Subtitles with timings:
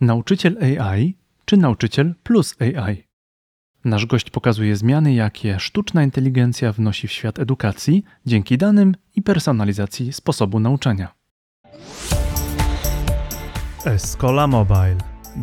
[0.00, 3.04] Nauczyciel AI czy nauczyciel plus AI?
[3.84, 10.12] Nasz gość pokazuje zmiany, jakie sztuczna inteligencja wnosi w świat edukacji dzięki danym i personalizacji
[10.12, 11.14] sposobu nauczania.
[13.84, 14.96] Escola Mobile.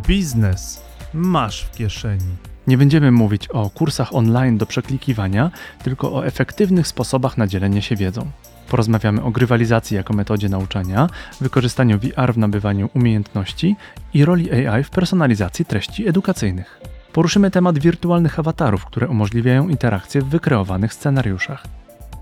[0.08, 0.84] Biznes
[1.14, 2.36] masz w kieszeni.
[2.68, 5.52] Nie będziemy mówić o kursach online do przeklikiwania,
[5.84, 8.32] tylko o efektywnych sposobach na dzielenie się wiedzą.
[8.70, 11.08] Porozmawiamy o grywalizacji jako metodzie nauczania,
[11.42, 13.76] wykorzystaniu VR w nabywaniu umiejętności
[14.14, 16.82] i roli AI w personalizacji treści edukacyjnych.
[17.14, 21.64] Poruszymy temat wirtualnych awatarów, które umożliwiają interakcje w wykreowanych scenariuszach.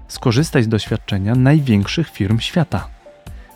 [0.08, 2.88] Skorzystaj z doświadczenia największych firm świata.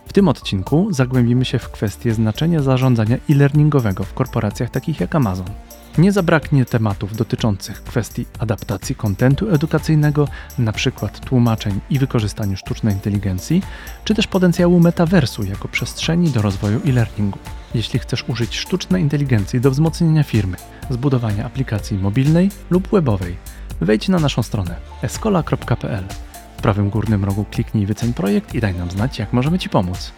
[0.07, 5.48] W tym odcinku zagłębimy się w kwestię znaczenia zarządzania e-learningowego w korporacjach takich jak Amazon.
[5.97, 10.27] Nie zabraknie tematów dotyczących kwestii adaptacji kontentu edukacyjnego,
[10.59, 11.09] np.
[11.25, 13.63] tłumaczeń i wykorzystaniu sztucznej inteligencji,
[14.03, 17.39] czy też potencjału metaversu jako przestrzeni do rozwoju e-learningu.
[17.75, 20.57] Jeśli chcesz użyć sztucznej inteligencji do wzmocnienia firmy,
[20.89, 23.37] zbudowania aplikacji mobilnej lub webowej,
[23.82, 26.04] wejdź na naszą stronę escola.pl.
[26.57, 30.13] W prawym górnym rogu kliknij wyceń projekt i daj nam znać, jak możemy Ci pomóc.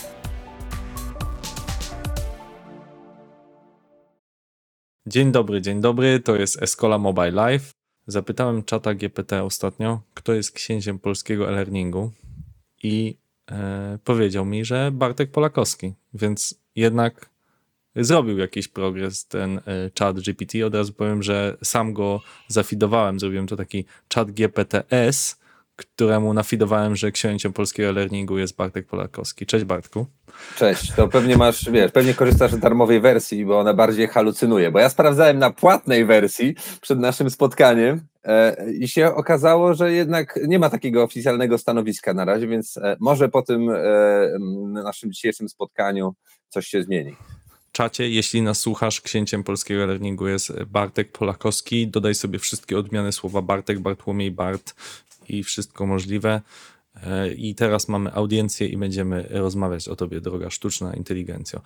[5.09, 7.73] Dzień dobry, dzień dobry, to jest Escola Mobile Live.
[8.07, 12.11] Zapytałem czata GPT ostatnio, kto jest księciem polskiego e-learningu
[12.83, 13.17] i
[13.51, 17.29] e, powiedział mi, że Bartek Polakowski, więc jednak
[17.95, 19.61] zrobił jakiś progres ten e,
[19.93, 20.65] czat GPT.
[20.65, 25.38] Od razu powiem, że sam go zafidowałem, zrobiłem to taki czat GPT-S,
[25.79, 29.45] któremu nafidowałem, że księciem polskiego e-learningu jest Bartek Polakowski.
[29.45, 30.05] Cześć Bartku.
[30.55, 34.79] Cześć, to pewnie masz, wiesz, pewnie korzystasz z darmowej wersji, bo ona bardziej halucynuje, bo
[34.79, 40.59] ja sprawdzałem na płatnej wersji przed naszym spotkaniem e, i się okazało, że jednak nie
[40.59, 43.77] ma takiego oficjalnego stanowiska na razie, więc e, może po tym e,
[44.83, 46.13] naszym dzisiejszym spotkaniu
[46.49, 47.15] coś się zmieni.
[47.71, 51.87] Czacie, jeśli nas słuchasz, księciem polskiego learningu jest Bartek Polakowski.
[51.87, 54.75] Dodaj sobie wszystkie odmiany słowa Bartek, Bartłomiej, Bart
[55.29, 56.41] i wszystko możliwe.
[57.03, 61.61] E, I teraz mamy audiencję i będziemy rozmawiać o tobie, droga sztuczna inteligencjo.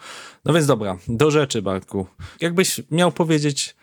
[0.46, 2.08] No więc dobra, do rzeczy, Bartku.
[2.42, 3.76] Jakbyś miał powiedzieć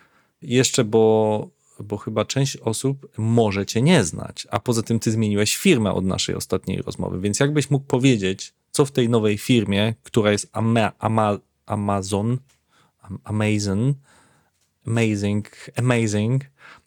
[0.42, 1.48] jeszcze, bo,
[1.80, 6.04] bo chyba część osób może cię nie znać, a poza tym ty zmieniłeś firmę od
[6.04, 10.92] naszej ostatniej rozmowy, więc jakbyś mógł powiedzieć, co w tej nowej firmie, która jest Ama,
[10.98, 11.38] Ama,
[11.70, 12.38] Amazon,
[13.24, 13.94] Amazon,
[14.86, 15.46] Amazing,
[15.78, 16.42] Amazing,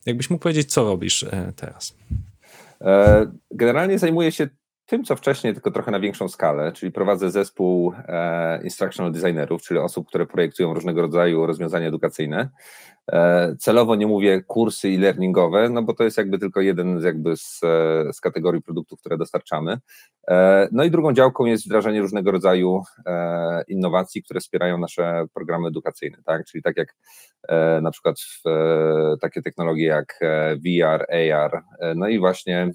[0.05, 1.97] jakbyś mógł powiedzieć, co robisz e, teraz?
[2.81, 4.47] E, generalnie zajmuję się
[4.85, 9.79] tym, co wcześniej, tylko trochę na większą skalę, czyli prowadzę zespół e, instructional designerów, czyli
[9.79, 12.49] osób, które projektują różnego rodzaju rozwiązania edukacyjne.
[13.11, 17.03] E, celowo nie mówię kursy i learningowe, no bo to jest jakby tylko jeden z,
[17.03, 17.59] jakby z,
[18.11, 19.77] z kategorii produktów, które dostarczamy.
[20.27, 25.67] E, no i drugą działką jest wdrażanie różnego rodzaju e, innowacji, które wspierają nasze programy
[25.67, 26.45] edukacyjne, tak?
[26.45, 26.95] Czyli tak jak
[27.81, 28.15] na przykład
[29.21, 30.19] takie technologie jak
[30.65, 31.63] VR, AR,
[31.95, 32.71] no i właśnie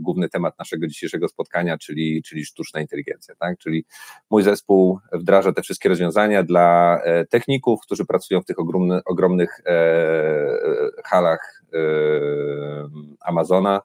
[0.00, 3.58] główny temat naszego dzisiejszego spotkania, czyli, czyli sztuczna inteligencja, tak?
[3.58, 3.84] Czyli
[4.30, 9.70] mój zespół wdraża te wszystkie rozwiązania dla techników, którzy pracują w tych ogromnych ogromnych e,
[9.70, 11.78] e, halach e,
[13.20, 13.80] Amazona.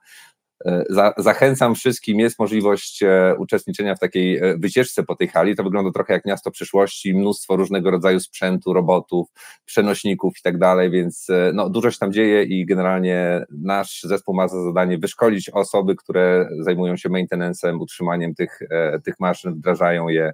[0.89, 3.03] Za, zachęcam wszystkim, jest możliwość
[3.37, 5.55] uczestniczenia w takiej wycieczce po tej hali.
[5.55, 9.27] To wygląda trochę jak miasto przyszłości, mnóstwo różnego rodzaju sprzętu, robotów,
[9.65, 14.47] przenośników i tak dalej, więc no, dużo się tam dzieje i generalnie nasz zespół ma
[14.47, 18.59] za zadanie wyszkolić osoby, które zajmują się maintenancem, utrzymaniem tych,
[19.03, 20.33] tych maszyn, wdrażają je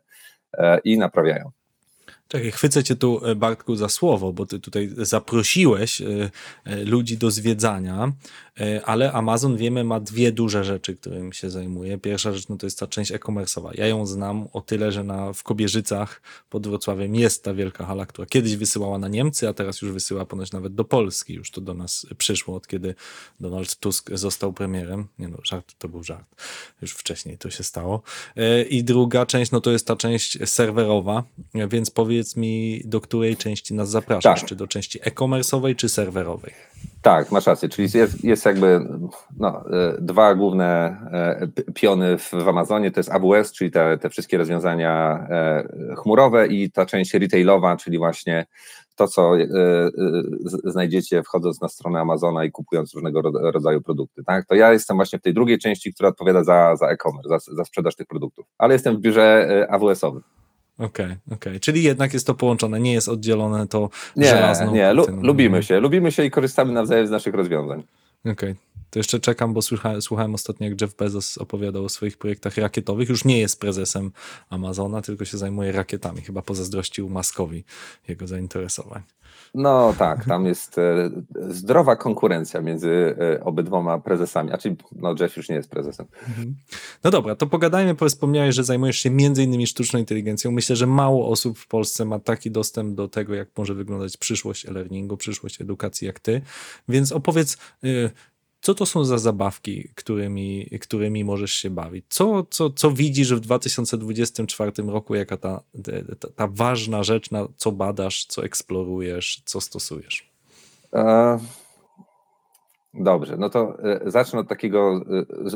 [0.84, 1.52] i naprawiają.
[2.28, 6.32] Czekaj, chwycę cię tu, e, Bartku, za słowo, bo ty tutaj zaprosiłeś e,
[6.64, 8.12] e, ludzi do zwiedzania,
[8.86, 11.98] ale Amazon, wiemy, ma dwie duże rzeczy, którymi się zajmuje.
[11.98, 13.70] Pierwsza rzecz no to jest ta część e-commerce'owa.
[13.74, 18.06] Ja ją znam o tyle, że na, w Kobierzycach pod Wrocławiem jest ta wielka hala,
[18.06, 21.34] która kiedyś wysyłała na Niemcy, a teraz już wysyła ponoć nawet do Polski.
[21.34, 22.96] Już to do nas przyszło, od kiedy
[23.40, 25.08] Donald Tusk został premierem.
[25.20, 26.26] Nie no, żart, to był żart.
[26.82, 28.02] Już wcześniej to się stało.
[28.70, 33.38] I druga część, no to jest ta część serwerowa, więc powiedz powiedz mi, do której
[33.38, 34.40] części nas zapraszasz?
[34.40, 34.50] Tak.
[34.50, 36.54] Czy do części e-commerce'owej, czy serwerowej?
[37.02, 38.88] Tak, masz rację, czyli jest, jest jakby
[39.38, 44.10] no, e, dwa główne e, piony w, w Amazonie, to jest AWS, czyli te, te
[44.10, 48.46] wszystkie rozwiązania e, chmurowe i ta część retailowa, czyli właśnie
[48.96, 49.32] to, co
[50.64, 53.22] znajdziecie wchodząc na stronę Amazona i kupując różnego
[53.52, 54.24] rodzaju produkty.
[54.24, 54.46] Tak?
[54.46, 57.66] To ja jestem właśnie w tej drugiej części, która odpowiada za, za e-commerce, za, za
[57.66, 60.22] sprzedaż tych produktów, ale jestem w biurze AWS-owym.
[60.78, 61.36] Okej, okay, okej.
[61.36, 61.60] Okay.
[61.60, 64.74] Czyli jednak jest to połączone, nie jest oddzielone to nie, żelazną.
[64.74, 67.84] Nie, lu lubimy się, lubimy się i korzystamy nawzajem z naszych rozwiązań.
[68.22, 68.34] Okej.
[68.34, 68.56] Okay.
[68.96, 73.10] To jeszcze czekam, bo słuchałem, słuchałem ostatnio, jak Jeff Bezos opowiadał o swoich projektach rakietowych.
[73.10, 74.12] Już nie jest prezesem
[74.50, 76.22] Amazona, tylko się zajmuje rakietami.
[76.22, 77.64] Chyba pozazdrościł Maskowi
[78.08, 79.02] jego zainteresowań.
[79.54, 81.10] No tak, tam jest e,
[81.50, 84.52] zdrowa konkurencja między e, obydwoma prezesami.
[84.52, 86.06] A czyli no Jeff już nie jest prezesem.
[86.28, 86.56] Mhm.
[87.04, 90.52] No dobra, to pogadajmy, bo wspomniałeś, że zajmujesz się między innymi sztuczną inteligencją.
[90.52, 94.66] Myślę, że mało osób w Polsce ma taki dostęp do tego, jak może wyglądać przyszłość
[94.66, 96.42] e-learningu, przyszłość edukacji jak ty.
[96.90, 98.12] Więc opowiedz, y,
[98.66, 102.06] co to są za zabawki, którymi, którymi możesz się bawić?
[102.10, 105.64] Co, co, co widzisz w 2024 roku, jaka ta,
[106.20, 110.30] ta, ta ważna rzecz, na co badasz, co eksplorujesz, co stosujesz?
[110.92, 111.65] Uh
[113.00, 115.02] Dobrze, no to e, zacznę od takiego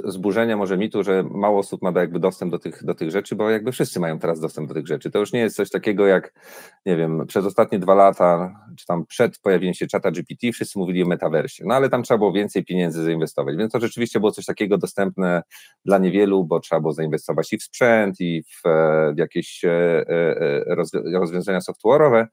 [0.05, 3.35] e, zburzenia może mitu, że mało osób ma jakby dostęp do tych, do tych rzeczy,
[3.35, 5.11] bo jakby wszyscy mają teraz dostęp do tych rzeczy.
[5.11, 6.33] To już nie jest coś takiego jak,
[6.85, 11.03] nie wiem, przez ostatnie dwa lata, czy tam przed pojawieniem się czata GPT, wszyscy mówili
[11.03, 14.45] o metaversie, no ale tam trzeba było więcej pieniędzy zainwestować, więc to rzeczywiście było coś
[14.45, 15.43] takiego dostępne
[15.85, 19.61] dla niewielu, bo trzeba było zainwestować i w sprzęt, i w, e, w jakieś
[21.13, 22.25] rozwiązania software'owe.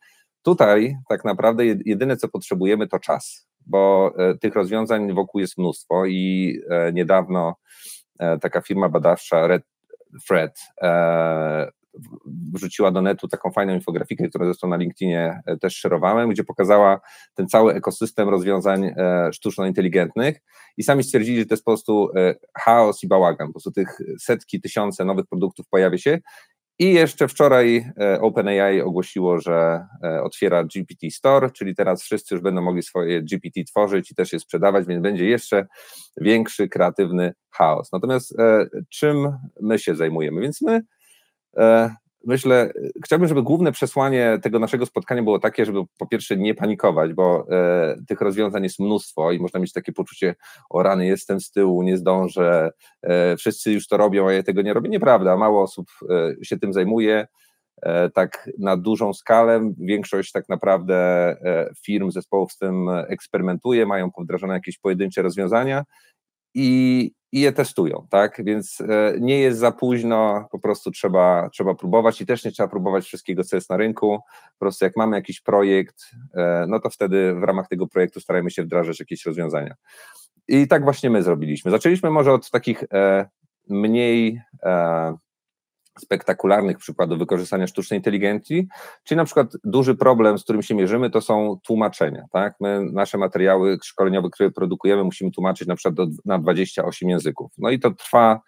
[0.43, 6.07] Tutaj tak naprawdę jedyne, co potrzebujemy, to czas bo e, tych rozwiązań wokół jest mnóstwo
[6.07, 7.55] i e, niedawno
[8.19, 9.63] e, taka firma badawcza Red
[10.27, 10.59] Fred
[12.55, 17.01] wrzuciła do netu taką fajną infografikę, którą zresztą na LinkedInie też szerowałem, gdzie pokazała
[17.35, 18.95] ten cały ekosystem rozwiązań
[19.33, 20.37] sztuczno-inteligentnych
[20.77, 22.09] i sami stwierdzili, że to jest po prostu
[22.59, 26.19] chaos i bałagan, po prostu tych setki, tysiące nowych produktów pojawia się
[26.79, 32.43] i jeszcze wczoraj e, OpenAI ogłosiło, że e, otwiera GPT Store, czyli teraz wszyscy już
[32.43, 35.67] będą mogli swoje GPT tworzyć i też je sprzedawać, więc będzie jeszcze
[36.17, 37.93] większy kreatywny chaos.
[37.93, 40.41] Natomiast e, czym my się zajmujemy?
[40.41, 40.81] Więc my
[42.27, 42.73] myślę,
[43.05, 47.47] chciałbym, żeby główne przesłanie tego naszego spotkania było takie, żeby po pierwsze nie panikować, bo
[47.51, 50.35] e, tych rozwiązań jest mnóstwo i można mieć takie poczucie,
[50.71, 52.71] o rany, jestem z tyłu, nie zdążę,
[53.03, 54.89] e, wszyscy już to robią, a ja tego nie robię.
[54.89, 57.27] Nieprawda, mało osób e, się tym zajmuje.
[57.83, 59.73] E, tak na dużą skalę.
[59.79, 65.85] Większość tak naprawdę e, firm, zespołów z tym eksperymentuje, mają powdrażane jakieś pojedyncze rozwiązania
[66.55, 68.45] i, i je testują, tak?
[68.45, 72.69] Więc e, nie jest za późno, po prostu trzeba, trzeba próbować i też nie trzeba
[72.69, 74.19] próbować wszystkiego, co jest na rynku.
[74.53, 78.51] Po prostu jak mamy jakiś projekt, e, no to wtedy w ramach tego projektu starajmy
[78.51, 79.75] się wdrażać jakieś rozwiązania.
[80.49, 81.71] I tak właśnie my zrobiliśmy.
[81.71, 83.29] Zaczęliśmy może od takich e,
[83.69, 84.43] mniej
[85.99, 88.69] spektakularnych przykładów wykorzystania sztucznej inteligencji,
[89.05, 92.25] czyli na przykład duży problem, z którym się mierzymy, to są tłumaczenia.
[92.33, 92.55] Tak?
[92.61, 97.53] My nasze materiały szkoleniowe, które produkujemy, musimy tłumaczyć na przykład do, na 28 języków.
[97.59, 98.41] No i to trwa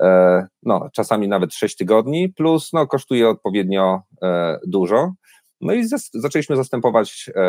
[0.00, 5.12] e, no, czasami nawet 6 tygodni, plus no, kosztuje odpowiednio e, dużo.
[5.60, 7.42] No i zas zaczęliśmy zastępować e,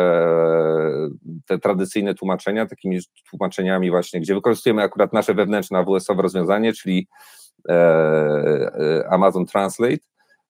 [1.46, 2.98] te tradycyjne tłumaczenia takimi
[3.30, 7.08] tłumaczeniami właśnie, gdzie wykorzystujemy akurat nasze wewnętrzne AWS-owe rozwiązanie, czyli
[9.10, 9.98] Amazon Translate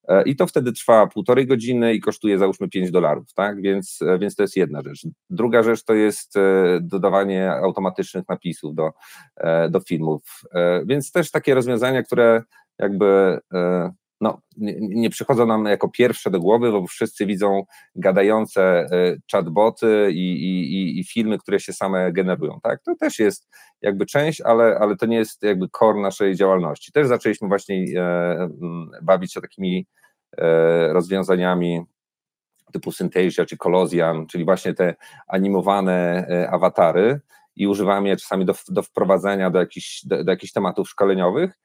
[0.08, 3.60] e, i to wtedy trwa półtorej godziny i kosztuje załóżmy 5 dolarów, tak?
[3.62, 5.06] Więc, więc to jest jedna rzecz.
[5.30, 6.34] Druga rzecz to jest
[6.80, 8.90] dodawanie automatycznych napisów do,
[9.70, 10.22] do filmów,
[10.86, 12.42] więc też takie rozwiązania, które
[12.78, 13.38] jakby
[14.20, 20.08] no, nie, nie, przychodzą nam jako pierwsze do głowy, bo wszyscy widzą gadające e, chatboty
[20.12, 22.60] i, i, i, filmy, które się same generują.
[22.62, 22.82] Tak?
[22.82, 23.48] To też jest
[23.82, 26.92] jakby część, ale, ale to nie jest jakby core naszej działalności.
[26.92, 28.48] Też zaczęliśmy właśnie e,
[29.02, 29.86] bawić się takimi
[30.38, 31.82] e, rozwiązaniami
[32.72, 34.94] typu Synthesia czy Colosian, czyli właśnie te
[35.26, 37.20] animowane e, awatary
[37.56, 41.58] i używamy je czasami do, do wprowadzenia do jakichś, do, do jakichś tematów szkoleniowych,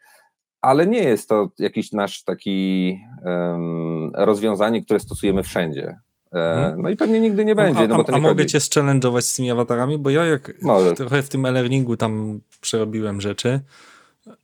[0.63, 5.99] ale nie jest to jakiś nasz taki um, rozwiązanie, które stosujemy wszędzie.
[6.33, 6.81] E, mhm.
[6.81, 7.87] No i pewnie nigdy nie będzie.
[7.87, 9.97] No, a, bo to a mogę cię challenge'ować z tymi awatarami?
[9.97, 10.93] Bo ja jak Może.
[10.93, 13.59] trochę w tym e-learningu tam przerobiłem rzeczy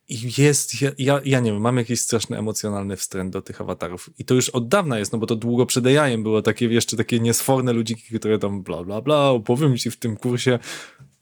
[0.10, 4.10] i jest, ja, ja, ja, nie wiem, mam jakiś straszny emocjonalny wstręt do tych awatarów.
[4.18, 6.98] I to już od dawna jest, no bo to długo przed AI było takie jeszcze
[6.98, 10.60] takie niesforne ludziki, które tam bla bla bla, opowiem ci w tym kursie.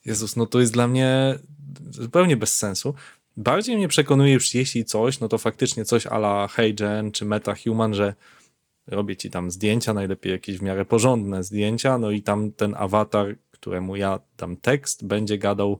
[0.04, 1.38] Jezus, no to jest dla mnie
[1.90, 2.94] zupełnie bez sensu.
[3.38, 8.14] Bardziej mnie przekonuje, że jeśli coś, no to faktycznie coś ala HeyGen czy MetaHuman, że
[8.86, 13.36] robię ci tam zdjęcia, najlepiej jakieś w miarę porządne zdjęcia, no i tam ten awatar,
[13.50, 15.78] któremu ja dam tekst, będzie gadał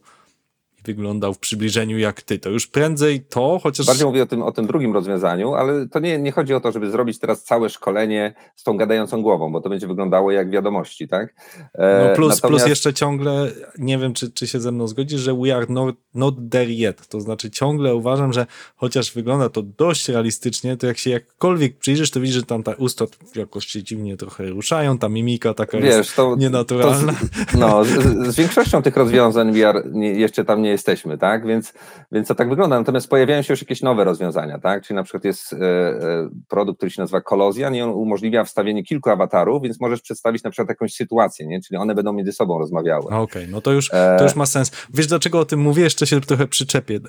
[0.95, 2.38] wyglądał w przybliżeniu jak ty.
[2.38, 3.87] To już prędzej to, chociaż...
[3.87, 6.73] Bardziej mówię o tym, o tym drugim rozwiązaniu, ale to nie, nie chodzi o to,
[6.73, 11.09] żeby zrobić teraz całe szkolenie z tą gadającą głową, bo to będzie wyglądało jak wiadomości,
[11.09, 11.35] tak?
[11.75, 12.42] E, no plus, Natomiast...
[12.42, 15.97] plus jeszcze ciągle, nie wiem, czy, czy się ze mną zgodzisz, że we are not,
[16.14, 17.09] not there yet.
[17.09, 22.11] To znaczy ciągle uważam, że chociaż wygląda to dość realistycznie, to jak się jakkolwiek przyjrzysz,
[22.11, 23.04] to widzisz, że tam ta usta
[23.35, 27.12] jakoś się dziwnie trochę ruszają, ta mimika taka Wiesz, jest to, nienaturalna.
[27.12, 27.88] To z, no, z,
[28.35, 31.47] z, większością tych rozwiązań VR jeszcze tam nie jesteśmy, tak?
[31.47, 31.73] Więc,
[32.12, 32.78] więc to tak wygląda.
[32.78, 34.82] Natomiast pojawiają się już jakieś nowe rozwiązania, tak?
[34.82, 38.82] Czyli na przykład jest e, e, produkt, który się nazywa Kolozjan i on umożliwia wstawienie
[38.82, 41.61] kilku awatarów, więc możesz przedstawić na przykład jakąś sytuację, nie?
[41.61, 43.04] Czyli one będą między sobą rozmawiały.
[43.04, 44.73] Okej, okay, no to już, to już ma sens.
[44.94, 45.82] Wiesz, dlaczego o tym mówię?
[45.82, 47.00] Jeszcze się trochę przyczepię.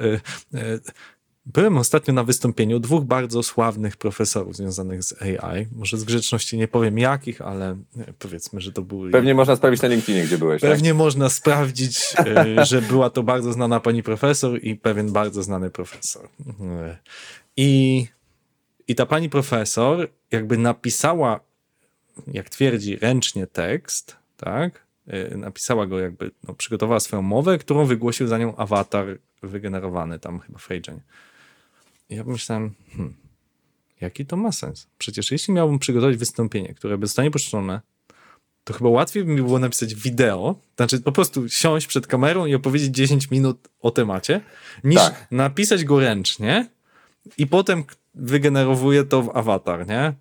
[1.53, 5.67] Byłem ostatnio na wystąpieniu dwóch bardzo sławnych profesorów związanych z AI.
[5.71, 7.77] Może z grzeczności nie powiem jakich, ale
[8.19, 9.11] powiedzmy, że to były.
[9.11, 10.61] Pewnie można sprawdzić na LinkedInie, gdzie byłeś.
[10.61, 10.71] Tak?
[10.71, 10.97] Pewnie tak?
[10.97, 16.29] można sprawdzić, e, że była to bardzo znana pani profesor i pewien bardzo znany profesor.
[17.57, 18.07] I,
[18.87, 21.39] i ta pani profesor jakby napisała,
[22.27, 24.85] jak twierdzi, ręcznie tekst, tak?
[25.07, 30.39] E, napisała go jakby, no, przygotowała swoją mowę, którą wygłosił za nią awatar wygenerowany tam
[30.39, 30.63] chyba w
[32.09, 33.15] ja myślałem, hmm,
[34.01, 34.87] jaki to ma sens?
[34.97, 37.81] Przecież jeśli miałbym przygotować wystąpienie, które by zostanie puszczone,
[38.63, 42.55] to chyba łatwiej by mi było napisać wideo, znaczy po prostu siąść przed kamerą i
[42.55, 44.41] opowiedzieć 10 minut o temacie,
[44.83, 45.27] niż tak.
[45.31, 46.69] napisać go ręcznie
[47.37, 47.83] i potem
[48.15, 50.13] wygenerowuję to w awatar, nie?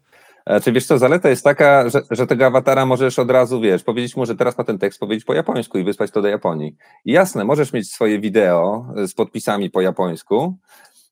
[0.65, 4.17] Czy wiesz co, zaleta jest taka, że, że, tego awatara możesz od razu, wiesz, powiedzieć
[4.17, 6.77] mu, że teraz ma ten tekst powiedzieć po japońsku i wysłać to do Japonii.
[7.05, 10.59] I jasne, możesz mieć swoje wideo z podpisami po japońsku,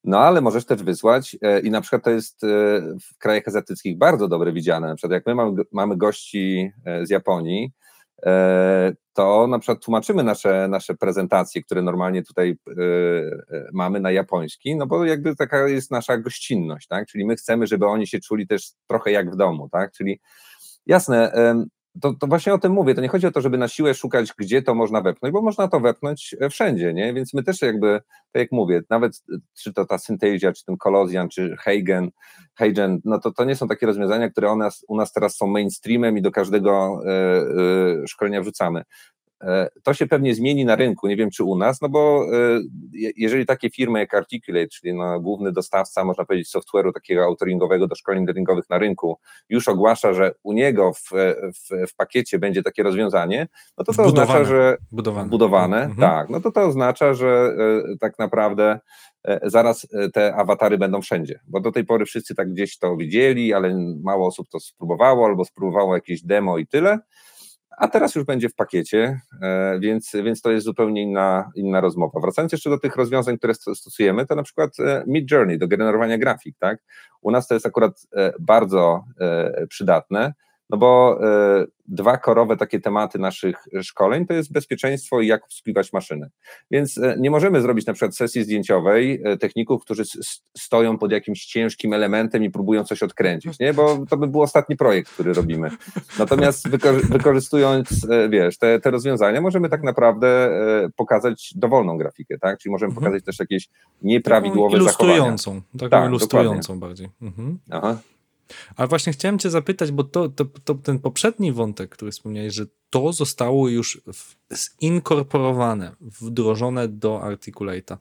[0.07, 2.47] no ale możesz też wysłać e, i na przykład to jest e,
[2.81, 4.89] w krajach azjatyckich bardzo dobre widziane.
[4.89, 7.73] Na przykład jak my mamy, mamy gości e, z Japonii,
[9.13, 12.57] to na przykład tłumaczymy nasze, nasze prezentacje, które normalnie tutaj
[13.73, 17.09] mamy na japoński, no bo jakby taka jest nasza gościnność, tak?
[17.09, 19.93] Czyli my chcemy, żeby oni się czuli też trochę jak w domu, tak?
[19.93, 20.21] Czyli
[20.87, 21.33] jasne,
[22.01, 22.95] to, to, właśnie o tym mówię.
[22.95, 25.69] To nie chodzi o to, żeby na siłę szukać, gdzie to można wepchnąć, bo można
[25.69, 27.15] to wepchnąć e, wszędzie, nie?
[27.15, 28.01] Więc my też jakby,
[28.33, 32.11] tak jak mówię, nawet e, czy to ta Synthesia, czy ten Kolozjan, czy Heigen,
[32.55, 35.47] Heigen, no to to nie są takie rozwiązania, które u nas, u nas teraz są
[35.47, 38.83] mainstreamem i do każdego y, y, szkolenia wrzucamy.
[39.43, 42.61] E, to się pewnie zmieni na rynku, nie wiem czy u nas, no bo e,
[43.17, 47.95] jeżeli takie firmy jak Articulate, czyli no główny dostawca, można powiedzieć, software'u takiego autoringowego do
[47.95, 51.11] szkoleń learningowych na rynku, już ogłasza, że u niego w,
[51.55, 54.23] w, w pakiecie będzie takie rozwiązanie, no to to budowane.
[54.23, 56.01] oznacza, że budowane, budowane mhm.
[56.01, 58.81] tak, no to to oznacza, że e, tak naprawdę
[59.43, 63.95] zaraz te awatary będą wszędzie, bo do tej pory wszyscy tak gdzieś to widzieli, ale
[64.03, 66.99] mało osób to spróbowało albo spróbowało jakieś demo i tyle,
[67.77, 72.21] a teraz już będzie w pakiecie, e, więc, więc to jest zupełnie inna, inna rozmowa.
[72.21, 76.19] Wracając jeszcze do tych rozwiązań, które stosujemy, to na przykład e, Mid Journey do generowania
[76.19, 76.79] grafik, tak?
[77.23, 79.05] U nas to jest akurat e, bardzo
[79.69, 80.35] przydatne,
[80.71, 81.19] no bo
[81.63, 86.31] y, dwa korowe takie tematy naszych szkoleń to jest bezpieczeństwo i jak obsługiwać maszyny.
[86.71, 90.03] Więc y, nie możemy zrobić na przykład sesji zdjęciowej y, techników, którzy
[90.59, 93.75] stoją pod jakimś ciężkim elementem i próbują coś odkręcić, nie?
[93.75, 95.71] bo to by był ostatni projekt, który robimy.
[96.19, 96.69] Natomiast
[97.09, 100.51] wykorzystując, wiesz, te, te rozwiązania, możemy tak naprawdę
[100.97, 102.59] pokazać dowolną grafikę, tak?
[102.59, 103.05] Czyli możemy mhm.
[103.05, 103.69] pokazać też jakieś
[104.03, 105.79] nieprawidłowe taką ilustrującą, zachowania.
[105.79, 106.81] Taką tak, ilustrującą dokładnie.
[106.81, 107.09] bardziej.
[107.23, 107.59] Mhm.
[107.71, 107.99] Aha.
[108.77, 112.67] Ale właśnie chciałem cię zapytać, bo to, to, to, ten poprzedni wątek, który wspomniałeś, że
[112.91, 114.01] to zostało już
[114.83, 117.97] zinkorporowane, wdrożone do Articulate'a.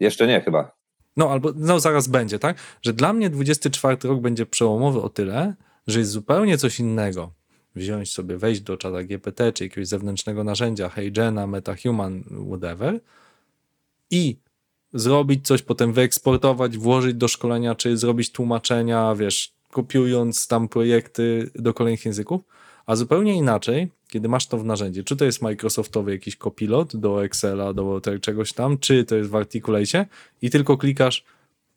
[0.00, 0.80] Jeszcze nie chyba.
[1.16, 2.56] No albo no zaraz będzie, tak?
[2.82, 5.54] Że dla mnie 24 rok będzie przełomowy o tyle,
[5.86, 7.32] że jest zupełnie coś innego.
[7.74, 13.00] Wziąć sobie, wejść do czata GPT, czy jakiegoś zewnętrznego narzędzia, HeyGena, MetaHuman, whatever
[14.10, 14.36] i
[14.92, 21.74] zrobić coś, potem wyeksportować, włożyć do szkolenia, czy zrobić tłumaczenia, wiesz, kopiując tam projekty do
[21.74, 22.42] kolejnych języków,
[22.86, 27.24] a zupełnie inaczej, kiedy masz to w narzędziu, czy to jest Microsoftowy jakiś kopilot do
[27.24, 30.06] Excela, do czegoś tam, czy to jest w Articulate
[30.42, 31.24] i tylko klikasz,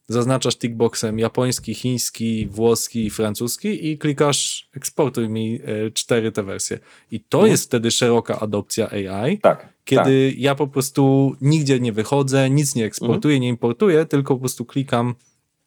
[0.07, 6.79] zaznaczasz tickboxem japoński, chiński, włoski, francuski i klikasz eksportuj mi e, cztery te wersje.
[7.12, 7.51] I to mhm.
[7.51, 9.38] jest wtedy szeroka adopcja AI.
[9.38, 10.39] Tak kiedy tak.
[10.39, 13.41] ja po prostu nigdzie nie wychodzę, nic nie eksportuję, mhm.
[13.41, 15.15] nie importuję, tylko po prostu klikam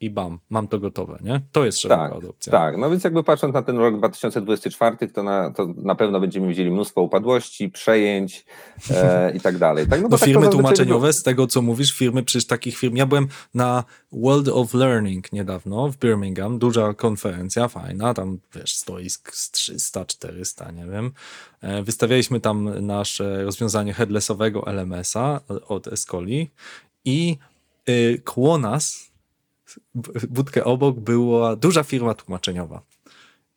[0.01, 1.41] i bam, mam to gotowe, nie?
[1.53, 2.53] To jest szeroka tak, adopcja.
[2.53, 6.49] Tak, no więc jakby patrząc na ten rok 2024, to na, to na pewno będziemy
[6.49, 8.47] widzieli mnóstwo upadłości, przejęć
[8.91, 9.87] e, i tak dalej.
[9.87, 13.07] Tak, no, no tak firmy tłumaczeniowe, z tego co mówisz, firmy, przecież takich firm, ja
[13.07, 19.51] byłem na World of Learning niedawno w Birmingham, duża konferencja, fajna, tam wiesz, stoisk z
[19.51, 21.13] 300, 400, nie wiem.
[21.61, 26.51] E, wystawialiśmy tam nasze rozwiązanie headlessowego LMS-a od Escoli
[27.05, 27.39] i
[27.89, 29.16] y, koło nas
[30.29, 32.83] budkę obok była duża firma tłumaczeniowa.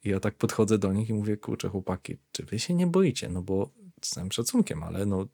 [0.03, 3.29] I ja tak podchodzę do nich i mówię, kurczę chłopaki, czy wy się nie boicie?
[3.29, 3.69] No bo
[4.01, 5.27] z całym szacunkiem, ale no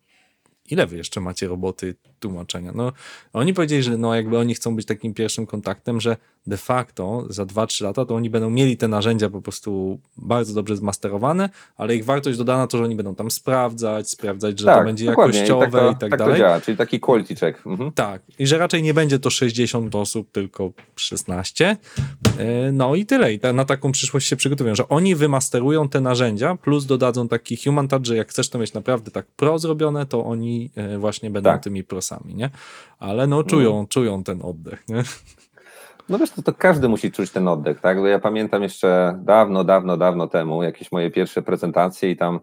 [0.69, 2.71] ile wy jeszcze macie roboty tłumaczenia?
[2.75, 2.93] No
[3.33, 7.45] oni powiedzieli, że no jakby oni chcą być takim pierwszym kontaktem, że de facto za
[7.45, 12.05] 2-3 lata to oni będą mieli te narzędzia po prostu bardzo dobrze zmasterowane, ale ich
[12.05, 15.71] wartość dodana to, że oni będą tam sprawdzać, sprawdzać, że tak, to będzie jakościowe i
[15.71, 16.33] tak, to, i tak, tak dalej.
[16.33, 17.67] to działa, czyli taki quality check.
[17.67, 17.91] Mhm.
[17.91, 21.77] Tak, i że raczej nie będzie to 60 osób, tylko 16.
[22.37, 23.33] E, No i tyle.
[23.33, 27.57] I ta, na taką przyszłość się przygotowują, że oni wymasterują te narzędzia, plus dodadzą taki
[27.57, 31.29] human touch, że jak chcesz to mieć naprawdę tak pro zrobione, to oni e, właśnie
[31.29, 31.63] będą Tak.
[31.63, 32.49] tymi prosami, nie?
[32.99, 35.03] Ale no czują, czują ten oddech, nie?
[36.09, 37.97] No wiesz, to, to każdy musi czuć ten oddech, tak?
[37.97, 42.39] Bo ja pamiętam jeszcze dawno, dawno, dawno temu jakieś moje pierwsze prezentacje i tam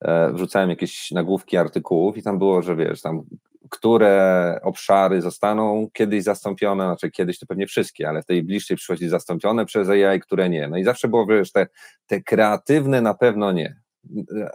[0.00, 3.22] e, wrzucałem jakieś nagłówki artykułów i tam było, że wiesz, tam
[3.70, 9.08] które obszary zostaną kiedyś zastąpione, znaczy kiedyś to pewnie wszystkie, ale w tej bliższej przyszłości
[9.08, 10.68] zastąpione przez AI, które nie.
[10.68, 11.66] No i zawsze było, wiesz, te,
[12.06, 13.76] te kreatywne na pewno nie.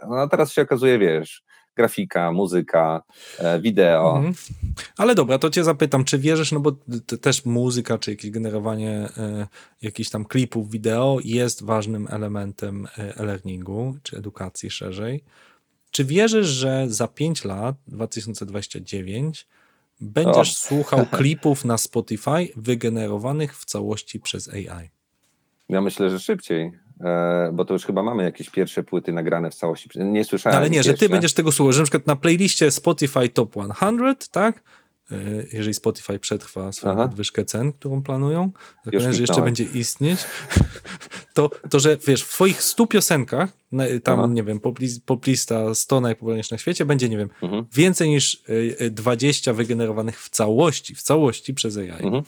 [0.08, 1.42] No a teraz się okazuje, wiesz,
[1.76, 3.02] grafika, muzyka,
[3.38, 4.16] e, wideo.
[4.16, 4.34] Mhm.
[4.96, 6.72] Ale dobra, to cię zapytam, czy wierzysz, no bo
[7.20, 9.46] też muzyka, czy jakieś generowanie e,
[9.82, 15.24] jakichś tam klipów, wideo jest ważnym elementem e, e-learningu, czy edukacji szerzej.
[15.90, 19.46] Czy wierzysz, że za 5 lat, 2029,
[20.00, 20.68] będziesz O.
[20.68, 24.90] słuchał klipów na Spotify wygenerowanych w całości przez AI?
[25.68, 26.72] Ja myślę, że szybciej,
[27.52, 29.88] bo to już chyba mamy jakieś pierwsze płyty nagrane w całości.
[29.96, 30.54] Nie słyszałem.
[30.54, 31.08] No, ale nie, ich że ty jeszcze.
[31.08, 34.62] będziesz tego słuchał, że na przykład na playliście Spotify Top 100, tak?
[35.12, 35.16] E,
[35.52, 37.02] Jeżeli Spotify przetrwa swoją Aha.
[37.08, 38.50] podwyżkę cen, którą planują,
[38.84, 40.20] zakładając, że jeszcze będzie istnieć,
[41.34, 43.50] to, to, że wiesz, w twoich 100 piosenkach,
[44.04, 44.28] tam, Aha.
[44.32, 47.64] nie wiem, poplis- poplista 100 najpopularniejszych na świecie, będzie, nie wiem, Mhm.
[47.74, 51.88] więcej niż y, y, 20 wygenerowanych w całości, w całości przez AI.
[51.90, 52.22] Mhm.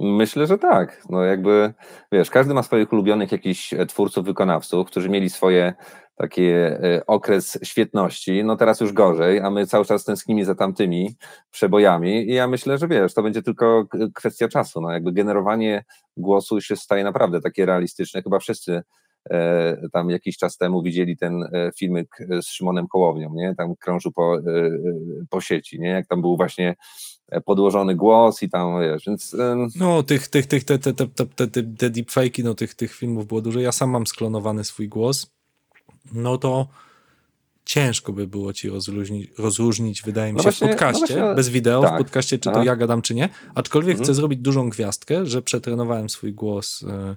[0.00, 1.02] Myślę, że tak.
[1.10, 1.74] No jakby,
[2.12, 5.74] wiesz, każdy ma swoich ulubionych jakichś e, twórców, wykonawców, którzy mieli swoje
[6.16, 11.16] takie e, okres świetności, no teraz już gorzej, a my cały czas tęsknimy za tamtymi
[11.50, 12.30] przebojami.
[12.30, 15.84] I ja myślę, że wiesz, to będzie tylko kwestia czasu, no jakby generowanie
[16.16, 18.82] głosu się staje naprawdę takie realistyczne, chyba wszyscy
[19.30, 24.12] e, tam jakiś czas temu widzieli ten e, filmik z Szymonem Kołownią, nie, tam krążył
[24.12, 24.40] po, e,
[25.30, 26.74] po sieci, nie, jak tam był właśnie
[27.44, 31.26] podłożony głos i tam, wiesz, więc em, No, tych, tych, tych, te, te, te, te,
[31.26, 33.60] te, te, te deepfake'i, no tych, tych filmów było dużo.
[33.60, 35.30] Ja sam mam sklonowany swój głos.
[36.12, 36.68] No to
[37.64, 41.34] ciężko by było ci rozróżnić, rozróżnić wydaje mi No się, właśnie- w podcaście, no właśnie,
[41.36, 41.94] bez wideo, tak.
[41.94, 42.64] w podcaście, czy to Aha.
[42.64, 43.28] ja gadam, czy nie.
[43.54, 44.04] Aczkolwiek Mhm.
[44.04, 47.16] chcę zrobić dużą gwiazdkę, że przetrenowałem swój głos e, e,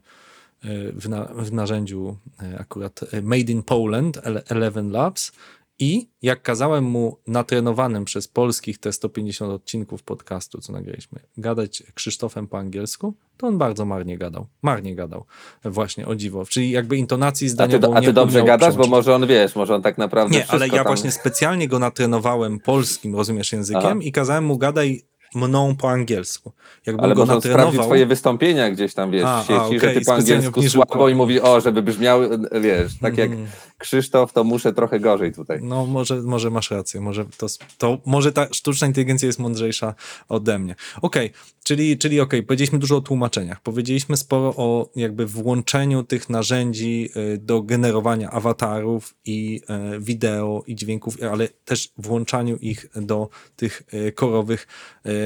[0.94, 5.32] w, na, w narzędziu e, akurat e, Made in Poland, Ele- Eleven Labs
[5.80, 12.48] i jak kazałem mu natrenowanym przez polskich te 150 odcinków podcastu, co nagraliśmy, gadać Krzysztofem
[12.48, 14.48] po angielsku, to on bardzo marnie gadał.
[14.62, 15.26] Marnie gadał.
[15.66, 16.46] Właśnie, o dziwo.
[16.46, 19.82] Czyli jakby intonacji a ty, a ty dobrze gadasz, bo może on, wiesz, może on
[19.82, 20.86] tak naprawdę Nie, ale ja tam...
[20.86, 24.00] właśnie specjalnie go natrenowałem polskim, rozumiesz, językiem Aha.
[24.02, 25.02] i kazałem mu gadaj
[25.36, 26.52] mną po angielsku.
[26.86, 27.86] Jakbym Ale go może natrenował...
[27.86, 31.10] twoje wystąpienia gdzieś tam, wiesz, A, w sieci, a, że okej, ty po angielsku słabo
[31.10, 32.22] i mówi, o, żeby brzmiał,
[32.62, 33.48] wiesz, tak jak Mhm.
[33.78, 35.60] Krzysztof, to muszę trochę gorzej tutaj.
[35.62, 39.96] No, może, może masz rację, może to, to może ta sztuczna inteligencja jest mądrzejsza
[40.30, 40.76] ode mnie.
[41.02, 41.32] Okej,
[41.64, 47.38] czyli, czyli okej, powiedzieliśmy dużo o tłumaczeniach, powiedzieliśmy sporo o jakby włączeniu tych narzędzi y,
[47.38, 49.62] do generowania awatarów i
[49.96, 54.68] y, wideo i dźwięków, ale też włączaniu ich do tych y, korowych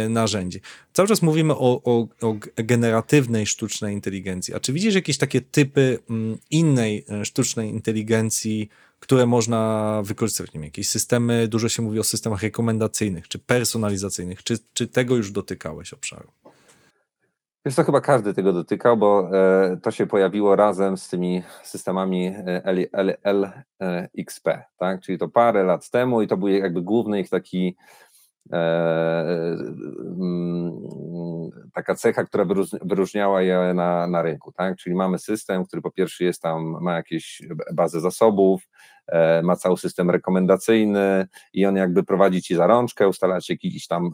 [0.09, 0.61] narzędzi.
[0.93, 4.53] Cały czas mówimy o, o, o generatywnej sztucznej inteligencji.
[4.53, 10.53] A czy widzisz jakieś takie typy mm, innej e, sztucznej inteligencji, które można wykorzystywać?
[10.53, 14.43] Nie wiem, jakieś systemy, dużo się mówi o systemach rekomendacyjnych czy personalizacyjnych.
[14.43, 16.31] Czy, czy tego już dotykałeś obszaru?
[17.65, 22.27] Wiesz, to chyba każdy tego dotykał, bo e, to się pojawiło razem z tymi systemami
[22.27, 22.61] e,
[23.79, 25.01] LXP, tak?
[25.01, 27.75] Czyli to parę lat temu i to był jakby główny ich taki
[31.73, 34.77] taka cecha, która wyróż- wyróżniała je na, na rynku, tak?
[34.77, 37.41] Czyli mamy system, który po pierwsze jest tam, ma jakieś
[37.73, 38.61] bazę zasobów,
[39.07, 43.87] e, ma cały system rekomendacyjny i on jakby prowadzi ci za rączkę, ustala ci jakiś
[43.87, 44.11] tam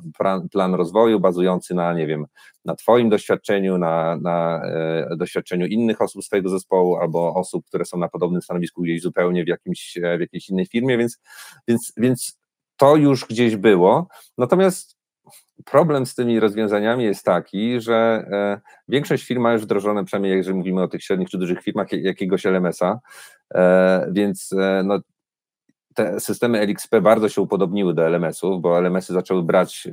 [0.51, 2.25] plan, rozwoju bazujący na, nie wiem,
[2.65, 7.85] na Twoim doświadczeniu, na, na e, doświadczeniu innych osób z Twojego zespołu albo osób, które
[7.85, 11.19] są na podobnym stanowisku gdzieś zupełnie w, jakimś, e, w jakiejś innej firmie, więc,
[11.67, 12.40] więc, więc
[12.81, 14.07] to już gdzieś było.
[14.37, 14.97] Natomiast
[15.65, 17.95] problem z tymi rozwiązaniami jest taki, że
[18.31, 21.91] e, większość firm ma już wdrożone, przynajmniej jeżeli mówimy o tych średnich czy dużych firmach,
[21.91, 22.99] jak- jakiegoś LMS-a,
[23.55, 24.99] e, więc e, no,
[25.93, 29.87] te systemy LXP bardzo się upodobniły do LMS-ów, bo LMS-y zaczęły brać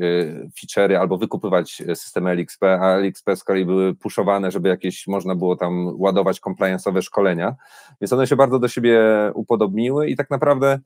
[0.60, 5.56] feature'y albo wykupywać systemy LXP, a LXP z kolei były puszowane, żeby jakieś można było
[5.56, 7.54] tam ładować compliance'owe szkolenia,
[8.00, 9.00] więc one się bardzo do siebie
[9.34, 10.78] upodobniły i tak naprawdę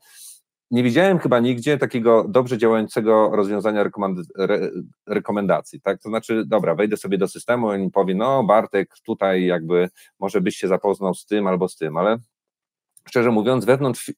[0.73, 4.71] nie widziałem chyba nigdzie takiego dobrze działającego rozwiązania rekomend re
[5.07, 6.03] rekomendacji, tak?
[6.03, 9.89] To znaczy, dobra, wejdę sobie do systemu i powie, no Bartek, tutaj jakby
[10.21, 12.19] może byś się zapoznał z tym albo z tym, ale
[13.09, 14.13] szczerze mówiąc, wewnątrz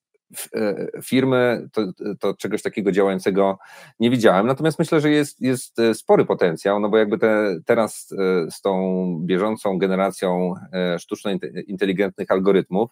[1.05, 1.83] firmy, to,
[2.21, 3.59] to, czegoś takiego działającego
[4.01, 4.47] nie widziałem.
[4.47, 8.61] Natomiast myślę, że jest, jest e, spory potencjał, no bo jakby te, teraz e, z
[8.61, 10.55] tą bieżącą generacją
[10.99, 11.31] sztuczno
[11.67, 12.91] inteligentnych algorytmów,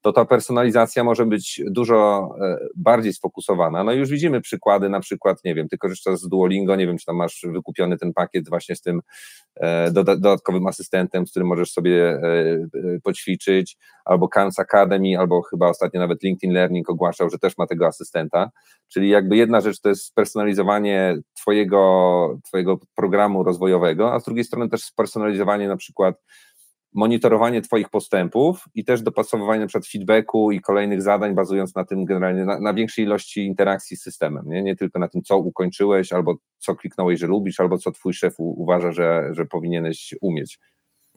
[0.00, 2.30] to ta personalizacja może być dużo
[2.76, 3.84] bardziej sfokusowana.
[3.84, 7.06] No już widzimy przykłady, na przykład, nie wiem, ty korzystasz z Duolingo, nie wiem, czy
[7.06, 9.00] tam masz wykupiony ten pakiet właśnie z tym
[9.92, 12.20] dodatkowym asystentem, z którym możesz sobie
[13.02, 17.86] poćwiczyć, albo Khan's Academy, albo chyba ostatnio nawet LinkedIn Learning ogłaszał, że też ma tego
[17.86, 18.50] asystenta,
[18.88, 24.68] czyli jakby jedna rzecz to jest spersonalizowanie twojego, twojego programu rozwojowego, a z drugiej strony
[24.68, 26.22] też spersonalizowanie na przykład
[26.94, 32.44] monitorowanie Twoich postępów i też dopasowywanie przykład feedbacku i kolejnych zadań, bazując na tym generalnie,
[32.44, 34.62] na, na, większej ilości interakcji z systemem, nie?
[34.62, 38.34] nie tylko na tym, co ukończyłeś, albo co kliknąłeś, że lubisz, albo co Twój szef
[38.38, 40.58] uważa, że, że powinieneś umieć.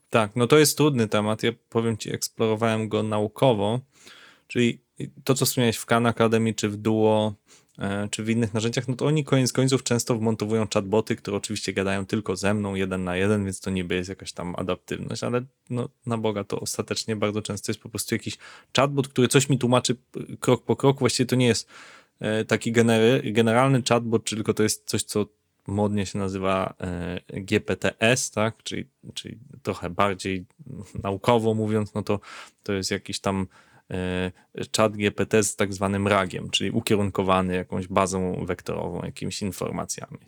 [0.10, 1.44] Tak, no to jest trudny temat.
[1.44, 3.80] Ja powiem Ci, eksplorowałem go naukowo,
[4.48, 4.83] czyli
[5.24, 7.34] to, co wspomniałeś w Khan Academy, czy w Duo,
[7.80, 11.74] e, czy w innych narzędziach, no to oni koniec końców często wmontowują chatboty, które oczywiście
[11.74, 15.44] gadają tylko ze mną, jeden na jeden, więc to niby jest jakaś tam adaptywność, ale
[15.70, 18.38] no, na Boga to ostatecznie bardzo często jest po prostu jakiś
[18.76, 19.96] chatbot, który coś mi tłumaczy
[20.40, 21.00] krok po kroku.
[21.00, 21.68] Właściwie to nie jest
[22.20, 22.72] e, taki
[23.24, 25.26] generalny chatbot, tylko to jest coś, co
[25.68, 28.64] modnie się nazywa e, GPTS, tak?
[28.64, 30.46] czyli, czyli trochę bardziej
[31.04, 32.20] naukowo mówiąc, no to
[32.64, 33.48] to jest jakiś tam
[34.72, 40.20] czat GPT z tak zwanym ragiem, czyli ukierunkowany jakąś bazą wektorową, jakimiś informacjami.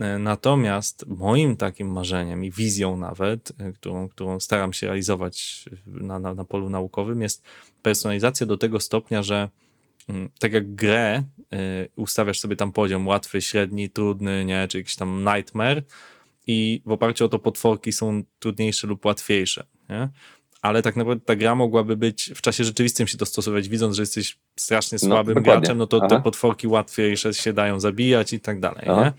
[0.00, 6.34] E, natomiast moim takim marzeniem i wizją nawet, którą, którą staram się realizować na, na,
[6.34, 7.44] na polu naukowym, jest
[7.82, 9.48] personalizacja do tego stopnia, że
[10.08, 11.22] Mm, tak jak grę,
[11.96, 15.82] ustawiasz sobie tam poziom łatwy, średni, trudny, nie, czy jakiś tam nightmare
[16.46, 20.08] i w oparciu o to potworki są trudniejsze lub łatwiejsze, nie?
[20.62, 24.38] Ale tak naprawdę ta gra mogłaby być w czasie rzeczywistym się dostosować, widząc, że jesteś
[24.56, 26.08] strasznie no, słabym no, graczem, no to Aha.
[26.08, 29.12] te potworki łatwiejsze się dają zabijać i tak dalej, nie?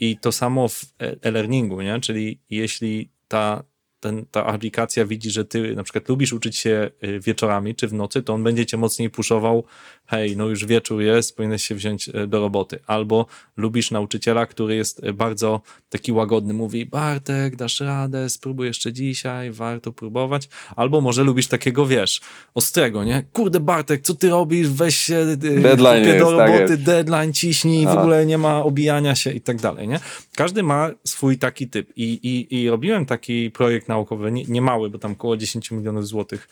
[0.00, 2.00] I to samo w e, e-learningu, nie?
[2.00, 3.62] Czyli jeśli ta
[4.00, 7.92] ten, ta aplikacja widzi, że ty na przykład lubisz uczyć się y, wieczorami czy w
[7.92, 9.64] nocy, to on będzie cię mocniej puszował,
[10.10, 12.78] hej, no już wieczór jest, powinieneś się wziąć y, do roboty.
[12.86, 18.92] Albo lubisz nauczyciela, który jest y, bardzo taki łagodny, mówi, Bartek, dasz radę, spróbuj jeszcze
[18.92, 20.48] dzisiaj, warto próbować.
[20.76, 22.20] Albo może lubisz takiego, wiesz,
[22.54, 23.24] ostrego, nie?
[23.32, 24.68] Kurde, Bartek, co ty robisz?
[24.68, 29.14] Weź się deadline jest, do tak roboty, tak deadline, ciśnij, w ogóle nie ma obijania
[29.14, 30.00] się i tak dalej, nie?
[30.36, 34.90] Każdy ma swój taki typ i, i, i robiłem taki projekt naukowy, nie, nie mały,
[34.90, 36.48] bo tam około 10 milionów złotych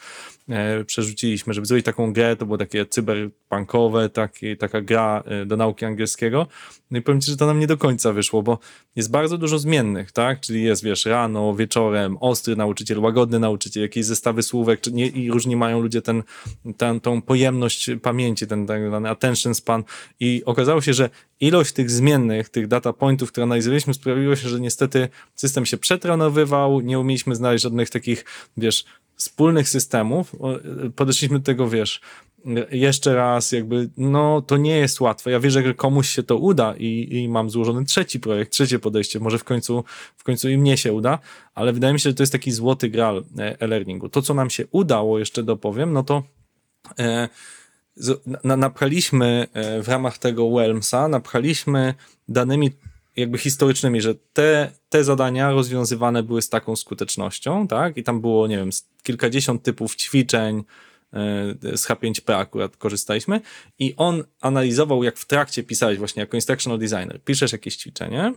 [0.48, 2.86] e, przerzuciliśmy, żeby zrobić taką grę, to było takie
[3.48, 6.46] cyberpunkowe, taki, taka gra e, do nauki angielskiego.
[6.90, 8.58] No i powiem ci, że to nam nie do końca wyszło, bo
[8.96, 10.40] jest bardzo dużo zmiennych, tak?
[10.40, 15.30] Czyli jest, wiesz, rano, wieczorem, ostry nauczyciel, łagodny nauczyciel, jakieś zestawy słówek, czy nie, i
[15.30, 16.22] różni mają ludzie ten,
[16.76, 19.84] ten, tą pojemność pamięci, ten tak zwany attention span
[20.20, 24.60] i okazało się, że ilość tych zmiennych, tych data pointów, które analizowaliśmy, sprawiło się, że
[24.60, 28.24] niestety system się przetrenowywał, nie umieliśmy znaleźć żadnych takich,
[28.56, 28.84] wiesz,
[29.16, 30.36] wspólnych systemów.
[30.96, 32.00] Podeszliśmy do tego, wiesz,
[32.70, 35.30] jeszcze raz, jakby, no to nie jest łatwe.
[35.30, 39.20] Ja wierzę, że komuś się to uda i, i mam złożony trzeci projekt, trzecie podejście.
[39.20, 39.84] Może w końcu,
[40.16, 41.18] w końcu i mnie się uda,
[41.54, 44.08] ale wydaje mi się, że to jest taki złoty gral e, e-learningu.
[44.08, 46.22] To, co nam się udało, jeszcze dopowiem, no to
[46.98, 47.28] e,
[48.44, 51.94] na, napchaliśmy e, w ramach tego Whelmsa, napchaliśmy
[52.28, 52.70] danymi
[53.16, 57.96] jakby historycznymi, że te, te zadania rozwiązywane były z taką skutecznością, tak?
[57.96, 58.70] I tam było, nie wiem,
[59.02, 60.64] kilkadziesiąt typów ćwiczeń,
[61.62, 63.40] z H5P akurat korzystaliśmy
[63.78, 68.32] i on analizował, jak w trakcie pisałeś właśnie jako instructional designer, piszesz jakieś ćwiczenie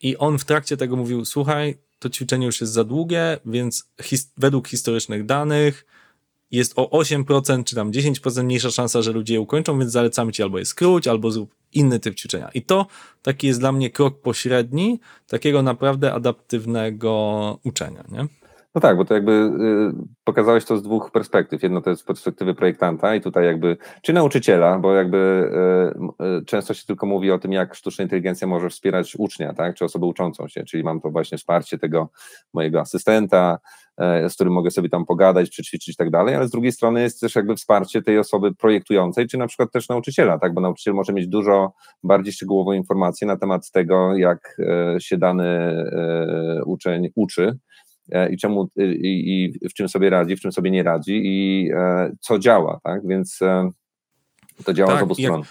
[0.00, 4.32] i on w trakcie tego mówił, słuchaj, to ćwiczenie już jest za długie, więc his
[4.36, 5.86] według historycznych danych
[6.50, 10.42] jest o 8% czy tam 10% mniejsza szansa, że ludzie je ukończą, więc zalecamy ci
[10.42, 12.50] albo je skróć, albo zrób inny typ ćwiczenia.
[12.54, 12.86] I to
[13.22, 18.41] taki jest dla mnie krok pośredni takiego naprawdę adaptywnego uczenia, nie?
[18.74, 21.62] No tak, bo to jakby y, pokazałeś to z dwóch perspektyw.
[21.62, 25.50] Jedno to jest z perspektywy projektanta i tutaj jakby, czy nauczyciela, bo jakby
[26.20, 29.74] y, y, często się tylko mówi o tym, jak sztuczna inteligencja może wspierać ucznia, tak,
[29.74, 32.10] czy osobę uczącą się, czyli mam to właśnie wsparcie tego
[32.52, 33.58] mojego asystenta,
[34.28, 37.20] z którym mogę sobie tam pogadać, przećwiczyć i tak dalej, ale z drugiej strony jest
[37.20, 41.12] też jakby wsparcie tej osoby projektującej, czy na przykład też nauczyciela, tak, bo nauczyciel może
[41.12, 44.56] mieć dużo bardziej szczegółową informację na temat tego, jak
[44.98, 45.76] się dany
[46.66, 47.58] uczeń uczy,
[48.30, 52.12] i, czemu, i, i w czym sobie radzi, w czym sobie nie radzi i e,
[52.20, 53.06] co działa, tak?
[53.06, 53.70] Więc e,
[54.64, 55.42] To działa Tak, z obu stron.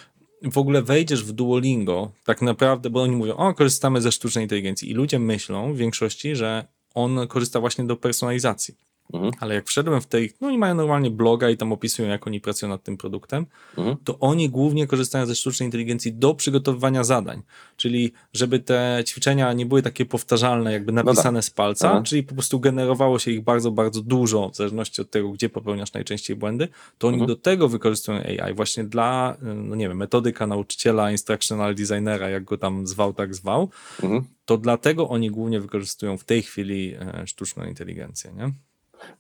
[0.52, 4.92] w ogóle wejdziesz w Duolingo, tak naprawdę, bo oni mówią, o, korzystamy ze sztucznej inteligencji
[4.92, 8.76] i ludzie myślą w większości, że on korzysta właśnie do personalizacji.
[9.14, 9.32] Mhm.
[9.40, 12.42] Ale jak wszedłem w tej, no i mają normalnie bloga i tam opisują, jak oni
[12.42, 13.46] pracują nad tym produktem,
[13.78, 13.98] Mhm.
[14.04, 17.42] to oni głównie korzystają ze sztucznej inteligencji do przygotowywania zadań.
[17.78, 22.04] Czyli żeby te ćwiczenia nie były takie powtarzalne, jakby napisane z palca, No Aha.
[22.04, 25.94] czyli po prostu generowało się ich bardzo, bardzo dużo, w zależności od tego, gdzie popełniasz
[25.94, 27.28] najczęściej błędy, to oni Mhm.
[27.28, 32.44] do tego wykorzystują AI, właśnie dla, y, no nie wiem, metodyka nauczyciela, instructional designera, jak
[32.44, 33.70] go tam zwał, tak zwał,
[34.04, 34.24] Mhm.
[34.46, 38.52] to dlatego oni głównie wykorzystują w tej chwili e, sztuczną inteligencję, nie?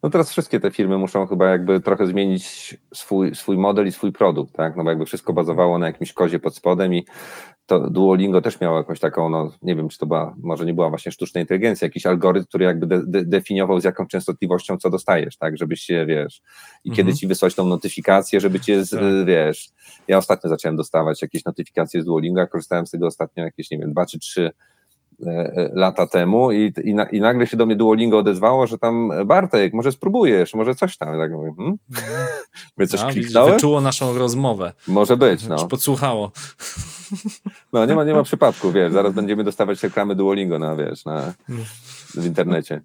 [0.04, 4.12] No teraz wszystkie te firmy muszą chyba jakby trochę zmienić swój, swój model i swój
[4.12, 4.76] produkt, tak?
[4.76, 7.06] No bo jakby wszystko bazowało na jakimś kozie pod spodem i
[7.65, 10.89] to Duolingo też miało jakąś taką, no nie wiem, czy to była, może nie była
[10.89, 15.38] właśnie sztuczna inteligencja, jakiś algorytm, który jakby de, de, definiował z jaką częstotliwością co dostajesz,
[15.38, 15.58] tak?
[15.58, 16.41] Żebyś się, wiesz,
[16.84, 16.96] i Mhm.
[17.08, 19.00] kiedy ci wysłać tą notyfikację, żeby cię, z, Tak.
[19.26, 19.70] wiesz,
[20.08, 23.91] ja ostatnio zacząłem dostawać jakieś notyfikacje z Duolingo, korzystałem z tego ostatnio jakieś, nie wiem,
[23.91, 24.52] dwa czy trzy
[25.74, 29.26] lata temu i, i, na, i nagle się do mnie Duolingo odezwało, że tam e,
[29.26, 31.16] Bartek, może spróbujesz, może coś tam.
[31.16, 31.78] I tak mówię, hmm?
[32.78, 33.54] Mówię, coś A, widzisz, kliknąłem?
[33.54, 35.68] wyczuło naszą rozmowę, Może być, już no.
[35.68, 36.32] podsłuchało.
[37.74, 37.86] no.
[37.86, 41.34] nie ma, nie ma przypadku, wiesz, zaraz będziemy dostawać reklamy Duolingo na, wiesz, na,
[42.16, 42.82] w internecie.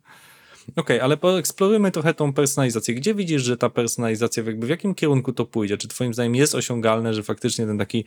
[0.77, 2.95] Okej, ale poeksplorujmy trochę tą personalizację.
[2.95, 5.77] Gdzie widzisz, że ta personalizacja, jakby w jakim kierunku to pójdzie?
[5.77, 8.05] Czy twoim zdaniem jest osiągalne, że faktycznie ten taki,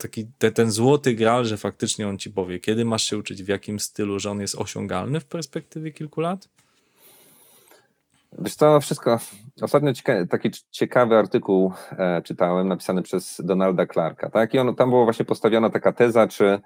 [0.00, 3.48] taki te, ten złoty gral, że faktycznie on ci powie, kiedy masz się uczyć, w
[3.48, 6.48] jakim stylu, że on jest osiągalny w perspektywie kilku lat?
[8.38, 9.20] Wiesz co, wszystko.
[9.60, 14.54] Ostatnio cieka- taki ciekawy artykuł e, czytałem, napisany przez Donalda Clarka, tak?
[14.54, 16.58] I on, tam była właśnie postawiona taka teza, czy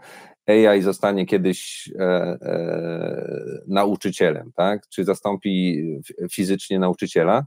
[0.46, 4.88] AI zostanie kiedyś e, e, nauczycielem, tak?
[4.88, 7.44] Czy zastąpi f- fizycznie nauczyciela?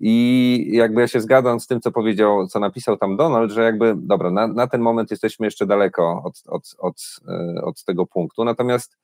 [0.00, 3.94] I jakby ja się zgadzam z tym, co powiedział, co napisał tam Donald, że jakby,
[3.96, 6.96] dobra, na, na ten moment jesteśmy jeszcze daleko od, od, od,
[7.28, 8.96] e, od tego punktu, natomiast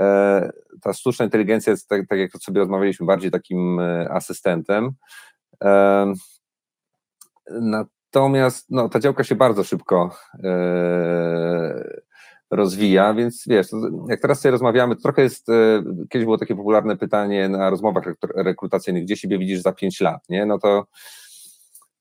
[0.00, 0.50] e,
[0.82, 4.90] ta sztuczna inteligencja jest, tak, tak jak sobie rozmawialiśmy, bardziej takim e, asystentem.
[5.64, 6.12] E,
[7.50, 10.10] Natomiast no, ta działka się bardzo szybko
[10.44, 12.00] e,
[12.50, 13.66] rozwija, więc wiesz,
[14.08, 18.04] jak teraz sobie rozmawiamy, to trochę jest, e, kiedyś było takie popularne pytanie na rozmowach
[18.04, 20.46] rekru- rekrutacyjnych, gdzie siebie widzisz za 5 lat, nie?
[20.46, 20.86] No to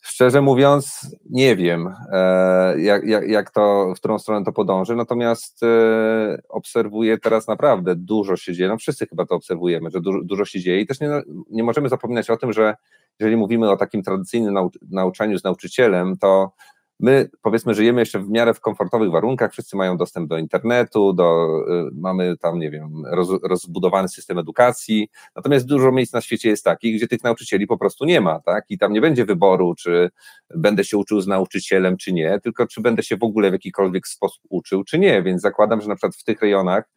[0.02, 5.64] szczerze mówiąc, nie wiem, e, jak, jak, jak to, w którą stronę to podąży, natomiast
[5.64, 10.46] e, obserwuję teraz naprawdę dużo się dzieje, no wszyscy chyba to obserwujemy, że dużo, dużo
[10.46, 11.10] się dzieje i też nie,
[11.50, 12.76] nie możemy zapominać o tym, że
[13.20, 16.52] jeżeli mówimy o takim tradycyjnym nau, nauczaniu z nauczycielem, to
[17.00, 21.48] my powiedzmy żyjemy jeszcze w miarę w komfortowych warunkach, wszyscy mają dostęp do internetu, do,
[21.70, 26.64] y, mamy tam, nie wiem, roz, rozbudowany system edukacji, natomiast dużo miejsc na świecie jest
[26.64, 30.10] takich, gdzie tych nauczycieli po prostu nie ma, tak, i tam nie będzie wyboru, czy
[30.56, 34.08] będę się uczył z nauczycielem, czy nie, tylko czy będę się w ogóle w jakikolwiek
[34.08, 36.90] sposób uczył, czy nie, więc zakładam, że na przykład w tych rejonach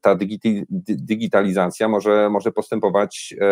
[0.00, 3.46] ta digiti, dy- digitalizacja może, może postępować e,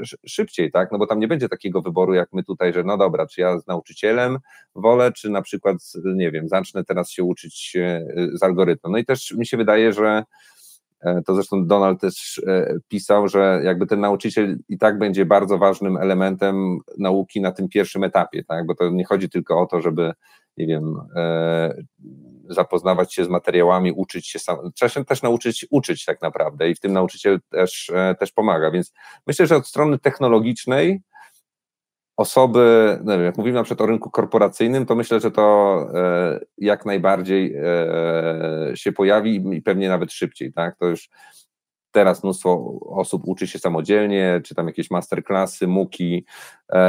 [0.00, 0.92] sz- szybciej, tak?
[0.92, 3.58] No bo tam nie będzie takiego wyboru jak my tutaj, że no dobra, czy ja
[3.58, 4.38] z nauczycielem
[4.74, 8.92] wolę, czy na przykład, nie wiem, zacznę teraz się uczyć e, z algorytmem.
[8.92, 10.24] No i też mi się wydaje, że
[11.00, 15.58] e, to zresztą Donald też e, pisał, że jakby ten nauczyciel i tak będzie bardzo
[15.58, 18.66] ważnym elementem nauki na tym pierwszym etapie, tak?
[18.66, 20.12] Bo to nie chodzi tylko o to, żeby,
[20.56, 21.74] nie wiem, e,
[22.48, 24.58] zapoznawać się z materiałami, uczyć się sam.
[24.74, 28.70] Trzeba się też nauczyć uczyć tak naprawdę i w tym nauczyciel też, e, też pomaga.
[28.70, 28.92] Więc
[29.26, 31.00] myślę, że od strony technologicznej
[32.16, 36.86] osoby, no jak mówimy na przykład o rynku korporacyjnym, to myślę, że to e, jak
[36.86, 40.76] najbardziej e, się pojawi i pewnie nawet szybciej, tak?
[40.78, 41.08] To już
[41.90, 46.24] teraz mnóstwo osób uczy się samodzielnie, czy tam jakieś masterclassy, muki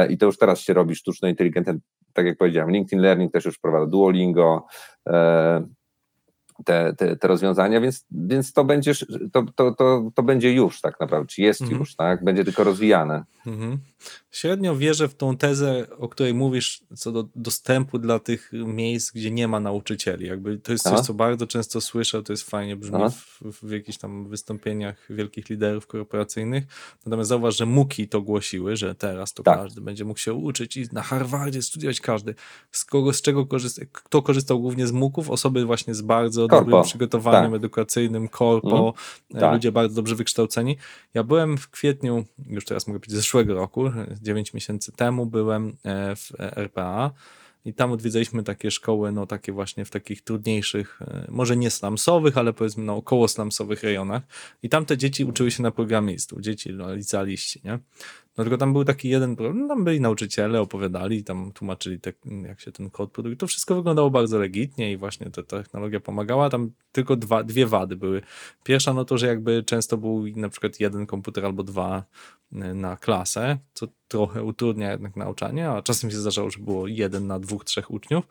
[0.08, 1.78] i to już teraz się robi sztuczno inteligentne,
[2.20, 4.66] tak jak powiedziałem, LinkedIn Learning też już wprowadza Duolingo,
[5.08, 5.66] e,
[6.64, 8.92] te, te, te rozwiązania, więc, więc to, będzie,
[9.32, 11.80] to, to, to, to będzie już tak naprawdę, czy jest Mhm.
[11.80, 12.24] już, tak?
[12.24, 13.24] Będzie tylko rozwijane.
[13.46, 13.78] Mhm.
[14.30, 19.30] Średnio wierzę w tą tezę, o której mówisz, co do dostępu dla tych miejsc, gdzie
[19.30, 20.26] nie ma nauczycieli.
[20.26, 21.02] Jakby to jest coś, Aha.
[21.02, 25.86] co bardzo często słyszę, to jest fajnie brzmi w, w jakichś tam wystąpieniach wielkich liderów
[25.86, 26.64] korporacyjnych.
[27.06, 29.58] Natomiast zauważ, że Muki to głosiły, że teraz to Tak.
[29.58, 32.34] każdy będzie mógł się uczyć i na Harvardzie studiować każdy.
[32.72, 35.30] Z kogo, z czego korzysta, kto korzystał głównie z Muków?
[35.30, 36.64] Osoby właśnie z bardzo Korpo.
[36.64, 37.58] dobrym przygotowaniem Tak.
[37.58, 38.94] edukacyjnym, korpo,
[39.34, 39.52] e, Tak.
[39.54, 40.76] ludzie bardzo dobrze wykształceni.
[41.14, 43.90] Ja byłem w kwietniu, już teraz mogę powiedzieć, zeszłego roku,
[44.22, 47.10] 9 miesięcy temu byłem e, w RPA
[47.64, 52.38] i tam odwiedzaliśmy takie szkoły, no takie właśnie w takich trudniejszych, e, może nie slumsowych,
[52.38, 54.22] ale powiedzmy no około slumsowych rejonach
[54.62, 57.78] i tam te dzieci uczyły się na programistów, dzieci no, licealiści, nie?
[58.38, 62.12] No tylko tam był taki jeden problem, tam byli nauczyciele, opowiadali, tam tłumaczyli te,
[62.48, 63.36] jak się ten kod produkuje.
[63.36, 66.50] To wszystko wyglądało bardzo legitnie i właśnie ta technologia pomagała.
[66.50, 68.22] Tam tylko dwa, dwie wady były.
[68.64, 72.04] Pierwsza no to, że jakby często był na przykład jeden komputer albo dwa
[72.52, 77.26] y, na klasę, co trochę utrudnia jednak nauczanie, a czasem się zdarzało, że było jeden
[77.26, 78.24] na dwóch, trzech uczniów.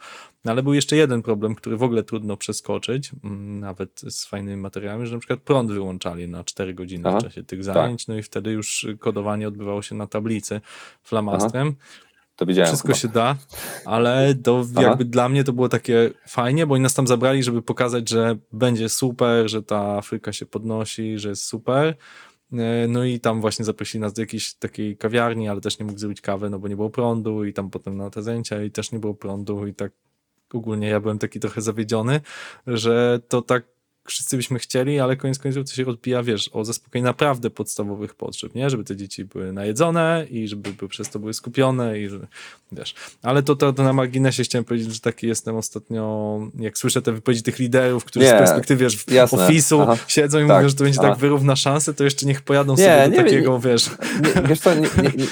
[0.46, 4.58] No ale był jeszcze jeden problem, który w ogóle trudno przeskoczyć, mm, nawet z fajnymi
[4.58, 8.08] materiałami, że na przykład prąd wyłączali na 4 godziny Aha, w czasie tych zajęć, tak.
[8.08, 10.62] no i wtedy już kodowanie odbywało się na tablicy
[11.04, 11.76] flamastrem.
[11.80, 12.10] Aha.
[12.36, 12.68] To widziałem.
[12.68, 12.98] Wszystko chyba.
[12.98, 13.36] się da,
[13.86, 17.62] ale to jakby dla mnie to było takie fajnie, bo oni nas tam zabrali, żeby
[17.62, 21.96] pokazać, że będzie super, że ta Afryka się podnosi, że jest super.
[22.54, 26.00] E, no i tam właśnie zaprosili nas do jakiejś takiej kawiarni, ale też nie mógł
[26.00, 28.92] zrobić kawy, no bo nie było prądu i tam potem na te zajęcia i też
[28.92, 29.92] nie było prądu i tak
[30.54, 32.22] ogólnie ja byłem taki trochę zawiedziony,
[32.68, 33.64] że to tak
[34.10, 38.56] wszyscy byśmy chcieli, ale koniec końców to się odbija, wiesz, o zaspokojenie naprawdę podstawowych potrzeb,
[38.56, 38.70] nie?
[38.70, 42.20] Żeby te dzieci były najedzone i żeby były, przez to były skupione i że,
[42.72, 42.96] wiesz.
[43.24, 47.12] Ale to, to, to na marginesie chciałem powiedzieć, że taki jestem ostatnio, jak słyszę te
[47.12, 49.98] wypowiedzi tych liderów, którzy nie, z perspektywy, wiesz, ofisu Aha.
[50.08, 50.58] siedzą i tak.
[50.58, 51.10] mówią, że to będzie Aha.
[51.10, 53.90] tak wyrówna szanse, to jeszcze niech pojadą nie, sobie do nie, takiego, wiesz...
[54.36, 54.70] Nie, wiesz co,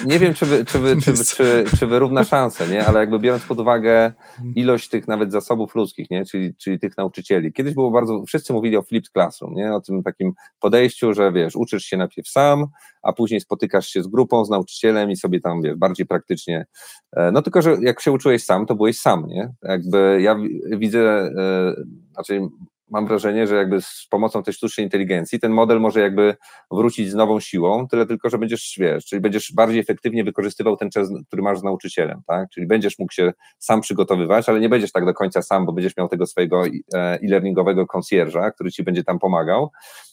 [0.06, 2.86] nie, wiem, czy, wy, czy, wy, czy, czy, czy wyrówna szanse, nie?
[2.86, 4.14] Ale jakby biorąc pod uwagę
[4.56, 6.26] ilość tych nawet zasobów ludzkich, nie?
[6.26, 7.54] Czyli, czyli tych nauczycieli.
[7.54, 9.74] Kiedyś było bardzo, wszyscy mówili mówili o flipped classroom, nie?
[9.74, 12.68] o tym takim podejściu, że wiesz, uczysz się najpierw sam,
[13.02, 16.66] a później spotykasz się z grupą, z nauczycielem i sobie tam wiesz, bardziej praktycznie.
[17.14, 19.54] E, no tylko, że jak się uczyłeś sam, to byłeś sam, nie?
[19.64, 20.36] Jakby ja
[20.78, 21.74] widzę, e,
[22.14, 22.42] znaczy
[22.90, 26.36] mam wrażenie, że jakby z pomocą tej sztucznej inteligencji ten model może jakby
[26.72, 30.90] wrócić z nową siłą, tyle tylko, że będziesz, wiesz, czyli będziesz bardziej efektywnie wykorzystywał ten
[30.90, 32.50] czas, który masz z nauczycielem, tak?
[32.50, 35.98] Czyli będziesz mógł się sam przygotowywać, ale nie będziesz tak do końca sam, bo będziesz
[35.98, 39.72] miał tego swojego e, e-learningowego concierge'a, który ci będzie tam pomagał,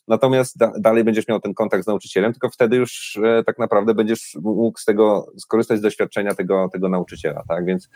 [0.08, 3.94] natomiast da, dalej będziesz miał ten kontakt z nauczycielem, tylko wtedy już e, tak naprawdę
[3.94, 7.64] będziesz mógł z tego skorzystać z doświadczenia tego, tego nauczyciela, tak?
[7.64, 7.88] Więc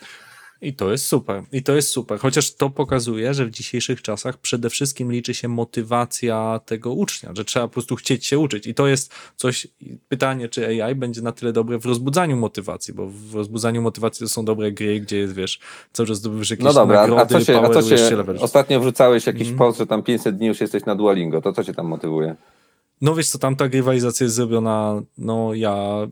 [0.60, 1.42] i to jest super.
[1.52, 2.18] I to jest super.
[2.18, 7.44] Chociaż to pokazuje, że w dzisiejszych czasach przede wszystkim liczy się motywacja tego ucznia, że
[7.44, 8.66] trzeba po prostu chcieć się uczyć.
[8.66, 9.66] I to jest coś,
[10.08, 14.28] pytanie, czy AI będzie na tyle dobre w rozbudzaniu motywacji, bo w rozbudzaniu motywacji to
[14.28, 15.60] są dobre gry, gdzie jest, wiesz,
[15.92, 19.26] cały czas zdobywasz jakieś no dobra, nagrody, a co się, a co się ostatnio wrzucałeś
[19.26, 19.58] jakiś mm.
[19.58, 22.36] post, że tam 500 dni już jesteś na Duolingo, to co cię tam motywuje?
[23.00, 26.06] No wiesz co, tam ta rywalizacja jest zrobiona, no ja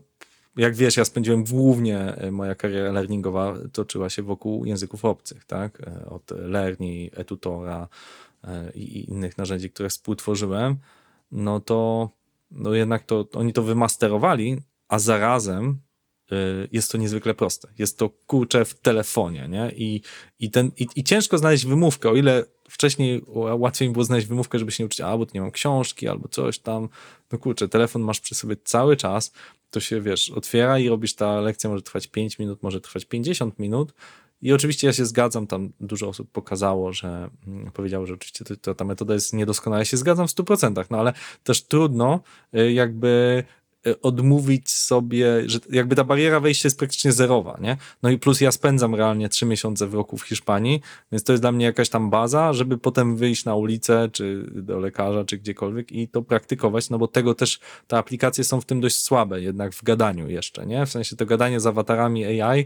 [0.57, 5.81] jak wiesz, ja spędziłem głównie, e, moja kariera learningowa toczyła się wokół języków obcych, tak?
[5.81, 7.87] E, od Lerni, eTutora
[8.43, 10.77] e, i innych narzędzi, które współtworzyłem,
[11.31, 12.09] no to
[12.51, 15.79] no jednak to oni to wymasterowali, a zarazem
[16.71, 17.67] jest to niezwykle proste.
[17.77, 19.71] Jest to kurcze w telefonie, nie?
[19.75, 20.01] I,
[20.39, 23.21] i, ten, i, i ciężko znaleźć wymówkę, o ile wcześniej
[23.57, 26.59] łatwiej mi było znaleźć wymówkę, żeby się nie uczyć, albo nie mam książki, albo coś
[26.59, 26.89] tam.
[27.31, 29.31] No kurczę, telefon masz przy sobie cały czas,
[29.69, 33.59] to się, wiesz, otwiera i robisz, ta lekcja może trwać 5 minut, może trwać 50
[33.59, 33.93] minut.
[34.41, 38.55] I oczywiście ja się zgadzam, tam dużo osób pokazało, że mm, powiedziało, że oczywiście to,
[38.55, 39.79] to, ta metoda jest niedoskonała.
[39.79, 42.19] Ja się zgadzam w 100%, no ale też trudno
[42.57, 43.43] y, jakby
[44.01, 47.77] odmówić sobie, że jakby ta bariera wejścia jest praktycznie zerowa, nie?
[48.03, 51.43] No i plus ja spędzam realnie trzy miesiące w roku w Hiszpanii, więc to jest
[51.43, 55.91] dla mnie jakaś tam baza, żeby potem wyjść na ulicę, czy do lekarza, czy gdziekolwiek
[55.91, 59.73] i to praktykować, no bo tego też, te aplikacje są w tym dość słabe, jednak
[59.73, 60.85] w gadaniu jeszcze, nie?
[60.85, 62.65] W sensie to gadanie z awatarami AI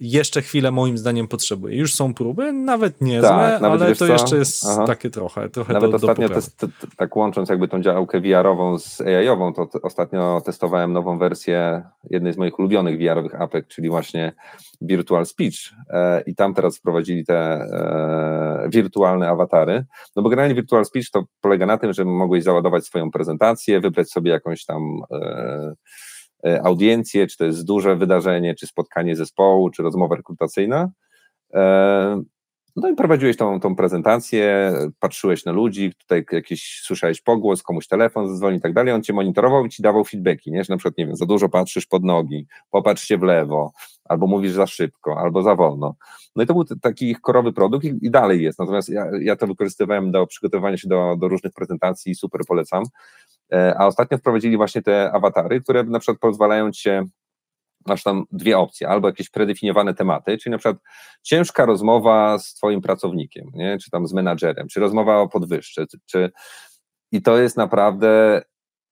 [0.00, 1.76] jeszcze chwilę moim zdaniem potrzebuje.
[1.76, 4.12] Już są próby, nawet niezłe, tak, nawet ale to co?
[4.12, 4.84] jeszcze jest Aha.
[4.86, 9.00] takie trochę, trochę Nawet do, ostatnio, do test, tak łącząc jakby tą działkę VR-ową z
[9.00, 14.32] AI-ową, to ostatnio testowałem nową wersję jednej z moich ulubionych VR-owych apek, czyli właśnie
[14.80, 15.54] Virtual Speech
[15.90, 19.84] e, i tam teraz wprowadzili te e, wirtualne awatary,
[20.16, 24.10] no bo generalnie Virtual Speech to polega na tym, że mogłeś załadować swoją prezentację, wybrać
[24.10, 25.74] sobie jakąś tam e,
[26.64, 30.90] audiencję, czy to jest duże wydarzenie, czy spotkanie zespołu, czy rozmowa rekrutacyjna.
[31.54, 32.22] E,
[32.76, 38.28] no i prowadziłeś tą, tą prezentację, patrzyłeś na ludzi, tutaj jakiś słyszałeś pogłos, komuś telefon
[38.28, 40.64] zadzwoni i tak dalej, on cię monitorował i ci dawał feedbacki, nie?
[40.64, 43.72] że na przykład, nie wiem, za dużo patrzysz pod nogi, popatrz się w lewo,
[44.04, 45.94] albo mówisz za szybko, albo za wolno.
[46.36, 49.46] No i to był taki korowy produkt i, i dalej jest, natomiast ja, ja, to
[49.46, 52.84] wykorzystywałem do przygotowania się do, do różnych prezentacji i super polecam.
[53.52, 56.90] E, a ostatnio wprowadzili właśnie te awatary, które na przykład pozwalają ci
[57.86, 60.82] masz tam dwie opcje, albo jakieś predefiniowane tematy, czyli na przykład
[61.22, 63.78] ciężka rozmowa z twoim pracownikiem, nie?
[63.78, 66.30] czy tam z menadżerem, czy rozmowa o podwyżce, czy, czy...
[67.12, 68.42] i to jest naprawdę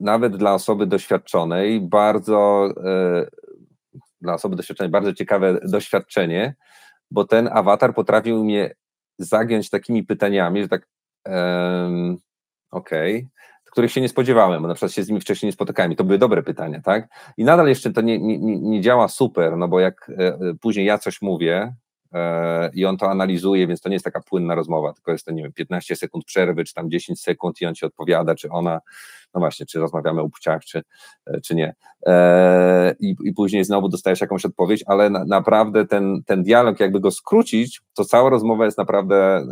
[0.00, 3.26] nawet dla osoby doświadczonej bardzo e,
[4.20, 6.54] dla osoby doświadczonej bardzo ciekawe doświadczenie,
[7.10, 8.74] bo ten awatar potrafił mnie
[9.18, 10.88] zagiąć takimi pytaniami, że tak
[11.26, 12.16] um,
[12.70, 13.28] okej, okay
[13.72, 16.04] których się nie spodziewałem, bo na przykład się z nimi wcześniej nie spotykałem i to
[16.04, 17.08] były dobre pytania, tak?
[17.36, 20.98] I nadal jeszcze to nie, nie, nie działa super, no bo jak e, później ja
[20.98, 21.74] coś mówię,
[22.74, 25.42] i on to analizuje, więc to nie jest taka płynna rozmowa, tylko jest to, nie
[25.42, 28.80] wiem, 15 sekund przerwy, czy tam 10 sekund i on ci odpowiada, czy ona,
[29.34, 30.82] no właśnie, czy rozmawiamy o płciach, czy,
[31.26, 31.74] e, czy nie.
[32.06, 37.00] E, I, I później znowu dostajesz jakąś odpowiedź, ale na, naprawdę ten, ten dialog, jakby
[37.00, 39.46] go skrócić, to cała rozmowa jest naprawdę,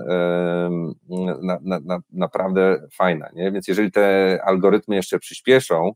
[1.42, 3.52] na, na, na, naprawdę fajna, nie?
[3.52, 5.92] Więc jeżeli te algorytmy jeszcze przyspieszą,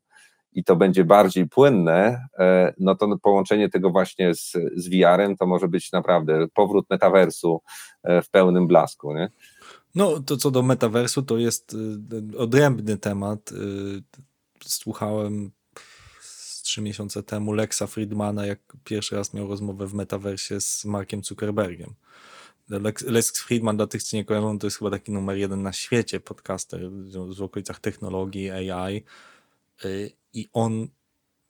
[0.55, 5.47] i to będzie bardziej płynne, e, no to połączenie tego właśnie z, z VR-em to
[5.47, 7.61] może być naprawdę powrót metaversu
[8.05, 9.15] w pełnym blasku.
[9.15, 9.29] Nie?
[9.95, 11.77] No to co do metaversu, to jest
[12.35, 13.51] e, odrębny temat.
[14.65, 15.51] Słuchałem
[16.63, 21.95] trzy miesiące temu Lexa Friedmana, jak pierwszy raz miał rozmowę w metaversie z Markiem Zuckerbergiem.
[22.69, 25.73] Lex, Lex Friedman, dla tych, co nie kojarzą, to jest chyba taki numer jeden na
[25.73, 26.91] świecie podcaster
[27.37, 29.05] w okolicach technologii, AI
[30.33, 30.89] i on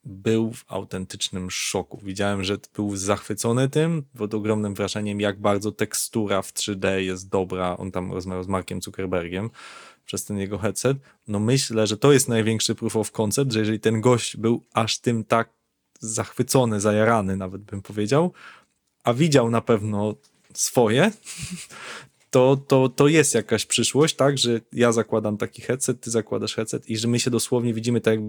[0.05, 1.99] był w autentycznym szoku.
[2.03, 7.77] Widziałem, że był zachwycony tym, pod ogromnym wrażeniem, jak bardzo tekstura w 3D jest dobra.
[7.77, 9.49] On tam rozmawiał z Markiem Zuckerbergiem
[10.05, 10.97] przez ten jego headset.
[11.27, 14.99] No myślę, że to jest największy proof of concept, że jeżeli ten gość był aż
[14.99, 15.49] tym tak
[15.99, 18.33] zachwycony, zajarany nawet bym powiedział,
[19.03, 20.15] a widział na pewno
[20.53, 21.11] swoje,
[22.31, 26.89] to, to, to jest jakaś przyszłość, tak, że ja zakładam taki headset, ty zakładasz headset
[26.89, 28.19] i że my się dosłownie widzimy tak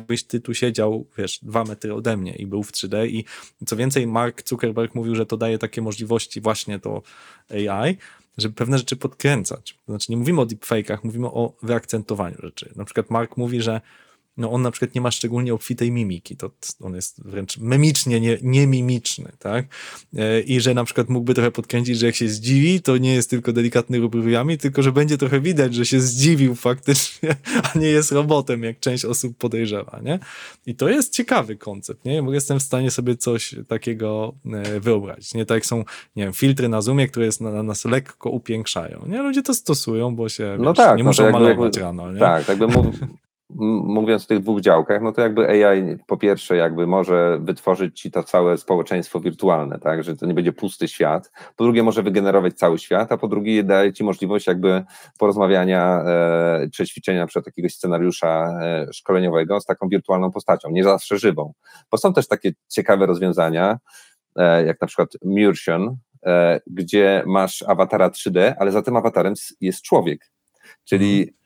[0.00, 3.24] jakbyś ty tu siedział, wiesz, dwa metry ode mnie i był w 3D i
[3.66, 7.02] co więcej Mark Zuckerberg mówił, że to daje takie możliwości właśnie to
[7.50, 7.96] AI,
[8.38, 9.78] żeby pewne rzeczy podkręcać.
[9.88, 12.72] Znaczy nie mówimy o deepfake'ach, mówimy o wyakcentowaniu rzeczy.
[12.76, 13.80] Na przykład Mark mówi, że
[14.40, 18.38] no on na przykład nie ma szczególnie obfitej mimiki, to on jest wręcz memicznie nie,
[18.42, 19.66] nie mimiczny, tak?
[20.16, 23.30] E, I że na przykład mógłby trochę podkręcić, że jak się zdziwi, to nie jest
[23.30, 27.36] tylko delikatny ruch brwiami, tylko że będzie trochę widać, że się zdziwił faktycznie,
[27.74, 30.18] a nie jest robotem, jak część osób podejrzewa, nie?
[30.66, 32.22] I to jest ciekawy koncept, nie?
[32.22, 35.46] Bo jestem w stanie sobie coś takiego e, wyobrazić, nie?
[35.46, 35.84] Tak jak są,
[36.16, 39.22] nie wiem, filtry na Zoomie, które jest na, nas lekko upiększają, nie?
[39.22, 42.20] Ludzie to stosują, bo się, no wiesz, tak, nie no muszą malować rano, nie?
[42.20, 42.66] Tak, jakby
[43.54, 48.10] mówiąc o tych dwóch działkach, no to jakby AI po pierwsze jakby może wytworzyć ci
[48.10, 52.54] to całe społeczeństwo wirtualne, tak, że to nie będzie pusty świat, po drugie może wygenerować
[52.54, 54.84] cały świat, a po drugie daje ci możliwość jakby
[55.18, 61.18] porozmawiania e, czy ćwiczenia przed jakiegoś scenariusza e, szkoleniowego z taką wirtualną postacią, nie zawsze
[61.18, 61.52] żywą,
[61.90, 63.78] bo są też takie ciekawe rozwiązania,
[64.36, 65.96] e, jak na przykład Mursion,
[66.26, 70.30] e, gdzie masz awatara 3D, ale za tym awatarem jest człowiek,
[70.84, 71.39] czyli mhm.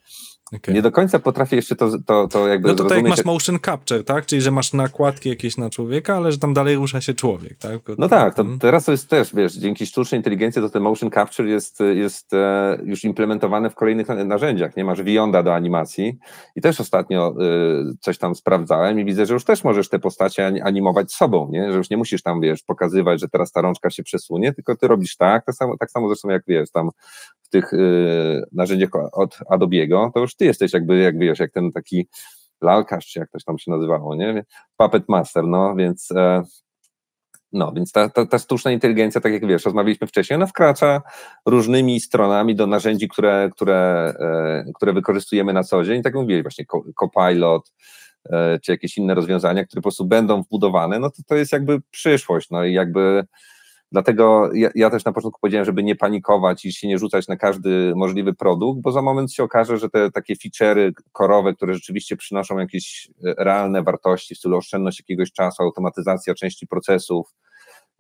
[0.57, 0.75] Okay.
[0.75, 3.59] Nie do końca potrafię jeszcze to, to, to jakby No to tak jak masz motion
[3.65, 4.27] capture, tak?
[4.27, 7.81] Czyli, że masz nakładki jakieś na człowieka, ale że tam dalej rusza się człowiek, tak?
[7.99, 11.49] No tak, to teraz to jest też, wiesz, dzięki sztucznej inteligencji to ten motion capture
[11.49, 14.85] jest, jest e, już implementowany w kolejnych narzędziach, nie?
[14.85, 16.19] Masz Vionda do animacji
[16.57, 20.53] i też ostatnio e, coś tam sprawdzałem i widzę, że już też możesz te postacie
[20.65, 21.73] animować sobą, nie?
[21.73, 24.89] Że już nie musisz tam, wiesz, pokazywać, że teraz ta rączka się przesunie, tylko ty
[24.89, 26.91] robisz tak, tak samo, tak samo zresztą jak, wiesz, tam
[27.55, 32.09] tych y, narzędziach od Adobe'ego, to już ty jesteś jakby, jak wiesz, jak ten taki
[32.61, 34.45] lalkarz, czy jak to tam się nazywało, nie?
[34.77, 36.43] Puppet Master, no, więc e,
[37.53, 41.03] no, więc ta, ta, ta sztuczna inteligencja, tak jak wiesz, rozmawialiśmy wcześniej, ona wkracza
[41.47, 46.43] różnymi stronami do narzędzi, które, które, e, które wykorzystujemy na co dzień, tak jak mówiłeś,
[46.43, 46.65] właśnie
[47.01, 47.73] Copilot,
[48.31, 51.81] e, czy jakieś inne rozwiązania, które po prostu będą wbudowane, no to to jest jakby
[51.91, 53.25] przyszłość, no i jakby
[53.95, 57.37] Dlatego ja, ja, też na początku powiedziałem, żeby nie panikować i się nie rzucać na
[57.37, 62.17] każdy możliwy produkt, bo za moment się okaże, że te takie feature'y korowe, które rzeczywiście
[62.17, 67.35] przynoszą jakieś e, realne wartości w stylu oszczędność jakiegoś czasu, automatyzacja części procesów,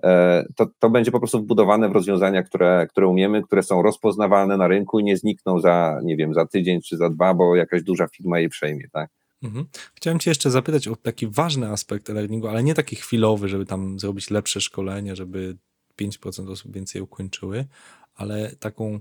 [0.03, 4.57] e, to, to będzie po prostu wbudowane w rozwiązania, które, które umiemy, które są rozpoznawalne
[4.57, 7.83] na rynku i nie znikną za, nie wiem, za tydzień czy za dwa, bo jakaś
[7.83, 9.11] duża firma je przejmie, tak?
[9.43, 9.67] Mhm.
[9.95, 13.99] Chciałem Cię jeszcze zapytać o taki ważny aspekt e-learningu, ale nie taki chwilowy, żeby tam
[13.99, 15.57] zrobić lepsze szkolenie, żeby
[16.01, 17.67] 5% osób więcej ukończyły,
[18.15, 19.01] ale taką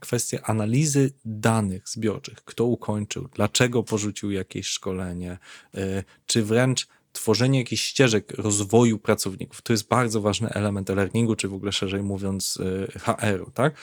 [0.00, 5.38] kwestię analizy danych zbiorczych, kto ukończył, dlaczego porzucił jakieś szkolenie,
[5.74, 9.62] y, czy wręcz tworzenie jakichś ścieżek rozwoju pracowników.
[9.62, 13.74] To jest bardzo ważny element e-learningu, czy w ogóle szerzej mówiąc y, HR-u, tak?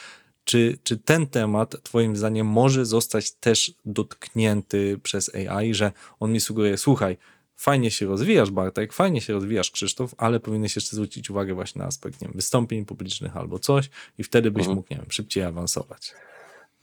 [0.44, 6.40] Czy, czy ten temat, Twoim zdaniem, może zostać też dotknięty przez AI, że on mi
[6.40, 7.18] sugeruje, słuchaj,
[7.62, 11.86] fajnie się rozwijasz, Bartek, fajnie się rozwijasz, Krzysztof, ale powinieneś jeszcze zwrócić uwagę właśnie na
[11.86, 14.76] aspekt nie wiem, wystąpień publicznych albo coś i wtedy byś mhm.
[14.76, 16.14] mógł, nie wiem, szybciej awansować.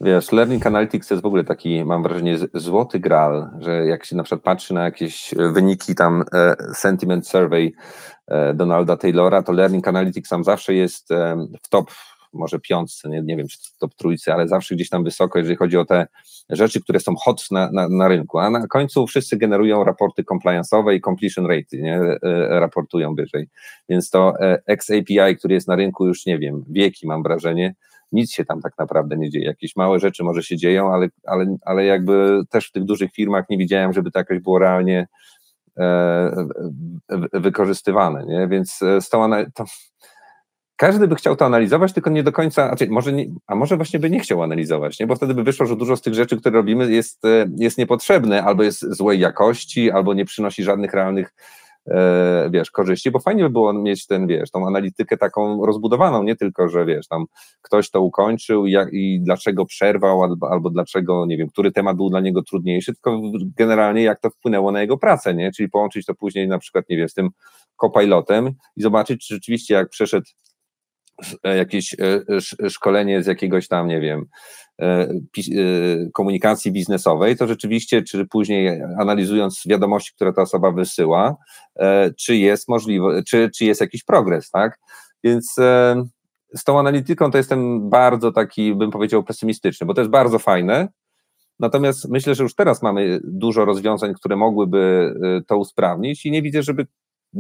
[0.01, 4.17] Wiesz, Learning Analytics to jest w ogóle taki, mam wrażenie, złoty gral, że jak się
[4.17, 7.73] na przykład patrzy na jakieś wyniki tam e, Sentiment Survey
[8.27, 11.91] e, Donalda Taylora, to Learning Analytics tam zawsze jest e, w top
[12.33, 15.77] może piątce, nie, nie wiem, czy top trójce, ale zawsze gdzieś tam wysoko, jeżeli chodzi
[15.77, 16.07] o te
[16.51, 20.95] rzeczy, które są hot na, na, na rynku, a na końcu wszyscy generują raporty compliance'owe
[20.95, 22.19] i completion rate, nie, e,
[22.61, 23.49] raportują wyżej,
[23.89, 27.75] więc to e, XAPI, który jest na rynku już, nie wiem, wieki mam wrażenie,
[28.13, 29.47] nic się tam tak naprawdę nie dzieje.
[29.47, 33.45] Jakieś małe rzeczy może się dzieją, ale, ale, ale jakby też w tych dużych firmach
[33.51, 35.09] nie widziałem, żeby to jakoś było realnie
[35.79, 36.49] e,
[37.33, 38.49] wykorzystywane, nie?
[38.49, 39.65] Więc e, z tą to,
[40.79, 43.99] każdy by chciał to analizować, tylko nie do końca, znaczy może nie, a może właśnie
[43.99, 45.07] by nie chciał analizować, nie?
[45.07, 48.43] bo wtedy by wyszło, że dużo z tych rzeczy, które robimy jest, e, jest niepotrzebne,
[48.43, 51.35] albo jest złej jakości, albo nie przynosi żadnych realnych
[51.91, 56.37] E, wiesz, korzyści, bo fajnie by było mieć ten, wiesz, tą analitykę taką rozbudowaną, nie
[56.37, 57.25] tylko, że wiesz, tam
[57.63, 62.11] ktoś to ukończył i, i dlaczego przerwał, albo, albo dlaczego, nie wiem, który temat był
[62.11, 63.21] dla niego trudniejszy, tylko
[63.57, 66.97] generalnie jak to wpłynęło na jego pracę, nie, czyli połączyć to później na przykład, nie
[66.97, 67.31] wiem, z tym
[67.81, 70.27] copilotem i zobaczyć, czy rzeczywiście jak przeszedł
[71.45, 74.27] jakieś e, szkolenie z jakiegoś tam, nie wiem,
[74.83, 75.11] E, e,
[76.13, 81.37] komunikacji biznesowej, to rzeczywiście, czy później analizując wiadomości, które ta osoba wysyła,
[81.77, 84.79] e, czy jest możliwe, czy, czy jest jakiś progres, tak?
[85.25, 85.55] Więc
[86.55, 90.89] z tą analityką to jestem bardzo taki, bym powiedział, pesymistyczny, bo to jest bardzo fajne,
[91.61, 95.15] natomiast myślę, że już teraz mamy dużo rozwiązań, które mogłyby
[95.47, 96.87] to usprawnić i nie widzę, żeby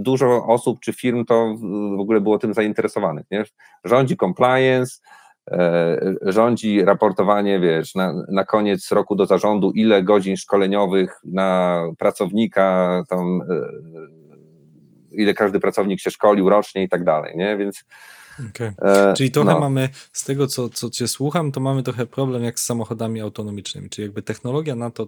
[0.02, 1.54] dużo osób czy firm to
[1.96, 3.26] w ogóle było tym zainteresowanych.
[3.30, 3.44] Nie?
[3.84, 4.98] Rządzi compliance,
[5.50, 13.02] E, rządzi raportowanie, wiesz, na, na koniec roku do zarządu, ile godzin szkoleniowych na pracownika,
[13.08, 13.44] tam, e,
[15.10, 17.56] ile każdy pracownik się szkolił rocznie i tak dalej, nie?
[17.56, 17.84] Więc.
[18.50, 18.74] Okay.
[18.82, 19.60] E, Czyli trochę no.
[19.60, 23.90] mamy, z tego co, co Cię słucham, to mamy trochę problem jak z samochodami autonomicznymi.
[23.90, 25.06] Czyli jakby technologia na to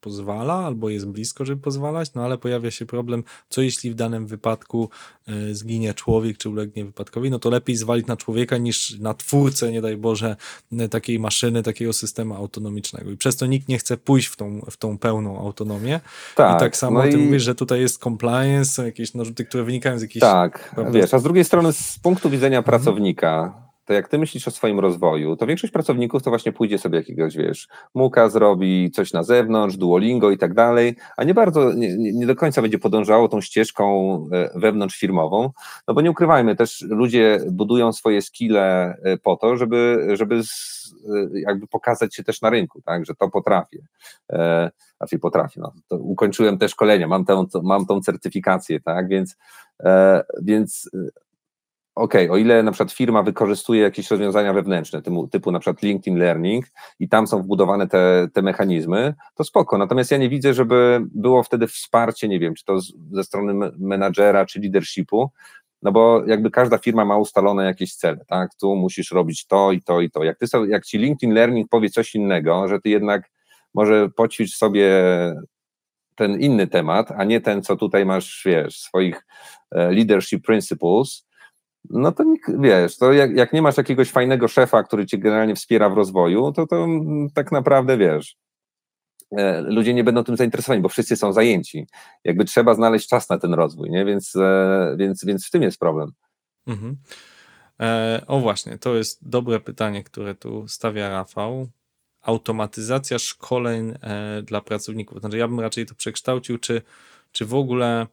[0.00, 4.26] pozwala, albo jest blisko, żeby pozwalać, no ale pojawia się problem, co jeśli w danym
[4.26, 4.90] wypadku
[5.28, 9.72] y, zginie człowiek, czy ulegnie wypadkowi, no to lepiej zwalić na człowieka niż na twórcę,
[9.72, 10.36] nie daj Boże,
[10.72, 13.10] y, takiej maszyny, takiego systemu autonomicznego.
[13.10, 16.00] I przez to nikt nie chce pójść w tą, w tą pełną autonomię.
[16.36, 17.24] Tak, I tak samo no ty i...
[17.24, 20.20] mówisz, że tutaj jest compliance, są jakieś narzuty, które wynikają z jakichś...
[20.20, 22.64] Tak, wiesz, a z drugiej strony z punktu widzenia mhm.
[22.64, 26.98] pracownika, to jak ty myślisz o swoim rozwoju, to większość pracowników to właśnie pójdzie sobie
[26.98, 31.96] jakiegoś, wiesz, muka zrobi, coś na zewnątrz, Duolingo i tak dalej, a nie bardzo, nie,
[31.96, 35.50] nie do końca będzie podążało tą ścieżką e, wewnątrzfirmową,
[35.88, 41.40] no bo nie ukrywajmy, też ludzie budują swoje skille e, po to, żeby, żeby e,
[41.40, 43.78] jakby pokazać się też na rynku, tak, że to potrafię.
[44.32, 44.70] E,
[45.00, 45.60] raczej potrafię.
[45.60, 49.36] No, to ukończyłem te szkolenia, mam, tę, mam tą certyfikację, tak, więc,
[50.42, 50.90] więc
[51.94, 56.18] OK, o ile na przykład firma wykorzystuje jakieś rozwiązania wewnętrzne, typu, typu na przykład LinkedIn
[56.18, 56.66] Learning
[56.98, 59.78] i tam są wbudowane te, te mechanizmy, to spoko.
[59.78, 63.70] Natomiast ja nie widzę, żeby było wtedy wsparcie, nie wiem, czy to z, ze strony
[63.78, 65.30] menadżera, czy leadershipu,
[65.82, 68.54] no bo jakby każda firma ma ustalone jakieś cele, tak?
[68.54, 70.24] Tu musisz robić to i to i to.
[70.24, 73.30] Jak, ty, jak ci LinkedIn Learning powie coś innego, że ty jednak
[73.74, 74.90] może poćwicz sobie
[76.14, 79.26] ten inny temat, a nie ten, co tutaj masz, wiesz, swoich
[79.70, 81.26] e, leadership principles,
[81.90, 85.90] no to wiesz, to jak, jak nie masz jakiegoś fajnego szefa, który cię generalnie wspiera
[85.90, 86.86] w rozwoju, to to
[87.34, 88.36] tak naprawdę wiesz,
[89.36, 91.86] e, ludzie nie będą tym zainteresowani, bo wszyscy są zajęci.
[92.24, 94.04] Jakby trzeba znaleźć czas na ten rozwój, nie?
[94.04, 96.12] Więc, e, więc, więc w tym jest problem.
[96.66, 96.96] Mhm.
[97.80, 101.68] E, o właśnie, to jest dobre pytanie, które tu stawia Rafał.
[102.22, 105.20] Automatyzacja szkoleń e, dla pracowników.
[105.20, 106.82] Znaczy, ja bym raczej to przekształcił, czy,
[107.32, 108.06] czy w ogóle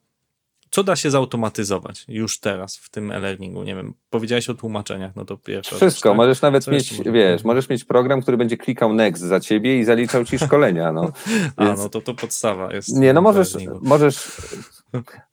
[0.71, 3.63] co da się zautomatyzować już teraz w tym e-learningu?
[3.63, 5.75] Nie wiem, powiedziałeś o tłumaczeniach, no to pierwsze.
[5.75, 6.17] Wszystko, tak?
[6.17, 9.83] możesz nawet Co mieć, wiesz, możesz mieć program, który będzie klikał next za ciebie i
[9.83, 11.11] zaliczał ci szkolenia, no.
[11.57, 11.79] Więc...
[11.79, 12.97] A, no to to podstawa jest.
[12.97, 14.27] Nie, no możesz, możesz,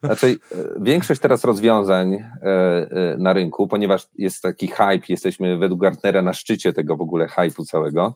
[0.03, 0.37] znaczy
[0.81, 6.33] większość teraz rozwiązań e, e, na rynku, ponieważ jest taki hype, jesteśmy według Gartnera na
[6.33, 8.15] szczycie tego w ogóle hype'u całego,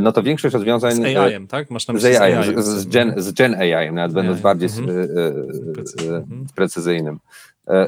[0.00, 0.92] no to większość rozwiązań...
[0.92, 1.70] Z AI-em, tak?
[1.70, 6.46] Masz na z, AI, z, z, Gen, z Gen AI, nawet będąc bardziej mhm.
[6.54, 7.18] Precyzyjnym.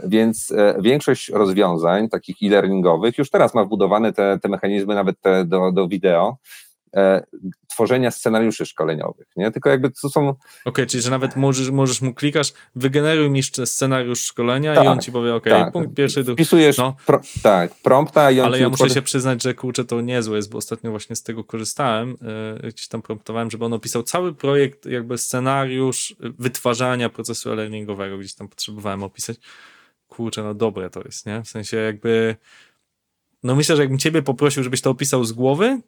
[0.07, 5.73] Więc większość rozwiązań takich e-learningowych już teraz ma wbudowane te, te mechanizmy, nawet te do,
[5.73, 6.74] do wideo, e,
[7.69, 9.51] tworzenia scenariuszy szkoleniowych, nie?
[9.51, 10.29] Tylko jakby to są...
[10.29, 14.87] Okej, okay, czyli że nawet możesz, możesz mu klikasz, wygeneruj mi scenariusz szkolenia tak, i
[14.87, 15.73] on ci powie, okej, okay, tak.
[15.73, 16.25] punkt pierwszy...
[16.25, 16.33] Do...
[16.33, 16.97] Wpisujesz, no.
[17.07, 20.51] pro, tak, prompta i on Ale ja muszę się przyznać, że kurczę, to niezłe jest,
[20.51, 22.17] bo ostatnio właśnie z tego korzystałem,
[22.63, 28.35] yy, gdzieś tam promptowałem, żeby on opisał cały projekt, jakby scenariusz wytwarzania procesu e-learningowego, gdzieś
[28.35, 29.37] tam potrzebowałem opisać.
[30.09, 31.43] Kurczę, no dobre to jest, nie?
[31.43, 32.37] W sensie jakby...
[33.43, 35.81] No myślę, że jakbym ciebie poprosił, żebyś to opisał z głowy,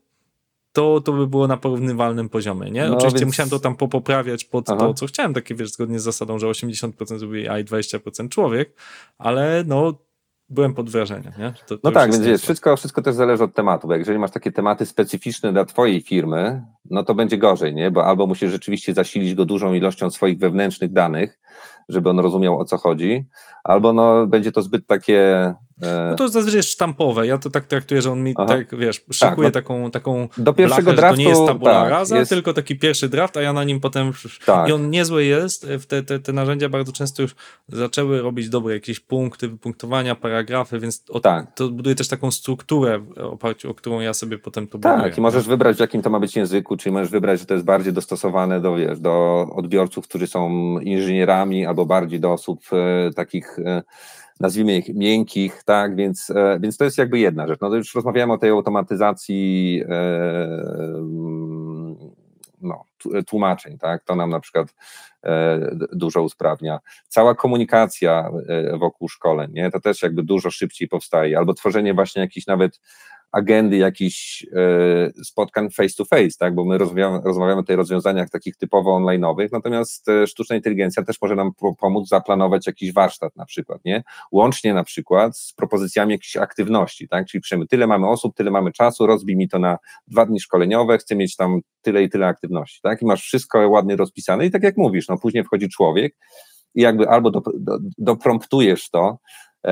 [0.77, 2.89] to, to by było na porównywalnym poziomie, nie?
[2.89, 3.29] No, Oczywiście więc...
[3.29, 4.79] musiałem to tam popoprawiać pod Aha.
[4.79, 8.75] to, co chciałem, takie wiesz, zgodnie z zasadą, że 80% zrobi AI, 20% człowiek,
[9.19, 9.95] ale no
[10.49, 11.55] byłem pod wrażeniem, nie?
[11.67, 14.31] To, to no tak, więc wiesz, wszystko, wszystko też zależy od tematu, bo jeżeli masz
[14.31, 17.91] takie tematy specyficzne dla twojej firmy, no to będzie gorzej, nie?
[17.91, 21.39] Bo albo musisz rzeczywiście zasilić go dużą ilością swoich wewnętrznych danych,
[21.89, 23.25] żeby on rozumiał o co chodzi,
[23.65, 25.55] albo no będzie to zbyt takie...
[25.83, 27.27] e, No to zazwyczaj jest sztampowe.
[27.27, 28.47] Ja to tak traktuję, że on mi Aha.
[28.49, 29.53] tak, wiesz, szykuje no.
[29.53, 32.55] taką, taką Do pierwszego blachę, że to nie jest draftu, tabula tak, rasa, jest- tylko
[32.55, 34.13] taki pierwszy draft, a ja na nim potem...
[34.47, 34.69] Tak.
[34.69, 35.67] I on niezły jest.
[35.79, 37.35] W te, te, te narzędzia bardzo często już
[37.69, 41.55] zaczęły robić dobre jakieś punkty, wypunktowania, paragrafy, więc o, Tak.
[41.55, 45.03] to buduje też taką strukturę, w oparciu o którą ja sobie potem to buduję.
[45.03, 47.55] Tak, i możesz wybrać, w jakim to ma być języku, czyli możesz wybrać, że to
[47.55, 50.51] jest bardziej dostosowane do, wiesz, do odbiorców, którzy są
[50.81, 53.83] inżynierami, albo bardziej do osób e, takich, e,
[54.41, 57.61] nazwijmy ich miękkich, tak, więc, e, więc to jest jakby jedna rzecz.
[57.61, 59.95] No to już rozmawiałem o tej automatyzacji e,
[60.99, 61.97] mm,
[62.63, 64.75] no, t- tłumaczeń, tak, to nam na przykład
[65.25, 65.59] e,
[65.93, 66.81] dużo usprawnia.
[67.09, 72.23] Cała komunikacja e, wokół szkoleń, nie, to też jakby dużo szybciej powstaje, albo tworzenie właśnie
[72.23, 72.81] jakichś nawet
[73.37, 78.31] agendy jakichś e, spotkań face to face, tak, bo my rozmawiamy, rozmawiamy o tych rozwiązaniach
[78.31, 83.37] takich typowo online'owych, natomiast e, sztuczna inteligencja też może nam po, pomóc zaplanować jakiś warsztat
[83.37, 88.09] na przykład, nie, łącznie na przykład z propozycjami jakichś aktywności, tak, czyli piszemy tyle mamy
[88.09, 92.03] osób, tyle mamy czasu, rozbij mi to na dwa dni szkoleniowe, chcę mieć tam tyle
[92.03, 95.45] i tyle aktywności, tak, i masz wszystko ładnie rozpisane i tak jak mówisz, no później
[95.45, 96.17] wchodzi człowiek
[96.75, 99.19] i jakby albo do, do, dopromptujesz to,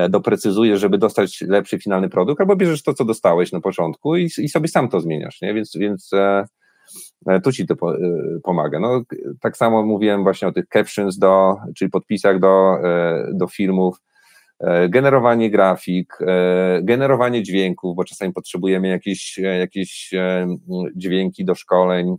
[0.09, 4.49] doprecyzujesz, żeby dostać lepszy finalny produkt, albo bierzesz to, co dostałeś na początku i, i
[4.49, 5.53] sobie sam to zmieniasz, nie?
[5.53, 6.45] Więc, więc e,
[7.27, 7.99] e, tu ci to po, e,
[8.43, 8.79] pomaga.
[8.79, 9.03] No,
[9.41, 13.97] tak samo mówiłem właśnie o tych captions, do, czyli podpisach do, e, do filmów,
[14.59, 20.47] e, generowanie grafik, e, generowanie dźwięków, bo czasami potrzebujemy jakieś, e, jakieś e,
[20.95, 22.15] dźwięki do szkoleń,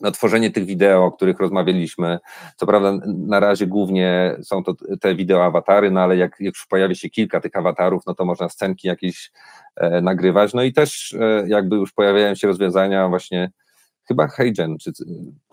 [0.00, 2.18] no, tworzenie tych wideo, o których rozmawialiśmy.
[2.56, 6.66] Co prawda, na razie głównie są to te wideo awatary, no ale jak, jak już
[6.66, 9.32] pojawia się kilka tych awatarów, no to można scenki jakieś
[9.76, 10.54] e, nagrywać.
[10.54, 13.50] No i też e, jakby już pojawiają się rozwiązania właśnie.
[14.10, 14.92] Chyba HeyGen czy,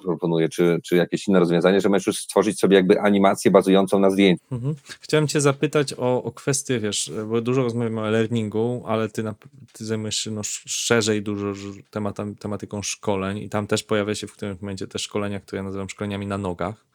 [0.03, 4.09] proponuje, czy, czy jakieś inne rozwiązanie, że możesz już stworzyć sobie jakby animację bazującą na
[4.09, 4.43] zdjęciu.
[4.51, 4.75] Mhm.
[4.99, 9.35] Chciałem cię zapytać o, o kwestię, wiesz, bo dużo rozmawiamy o learningu, ale ty, na,
[9.73, 11.53] ty zajmujesz się no, sz- szerzej dużo
[11.89, 15.63] tematem, tematyką szkoleń i tam też pojawia się w którymś momencie te szkolenia, które ja
[15.63, 16.85] nazywam szkoleniami na nogach.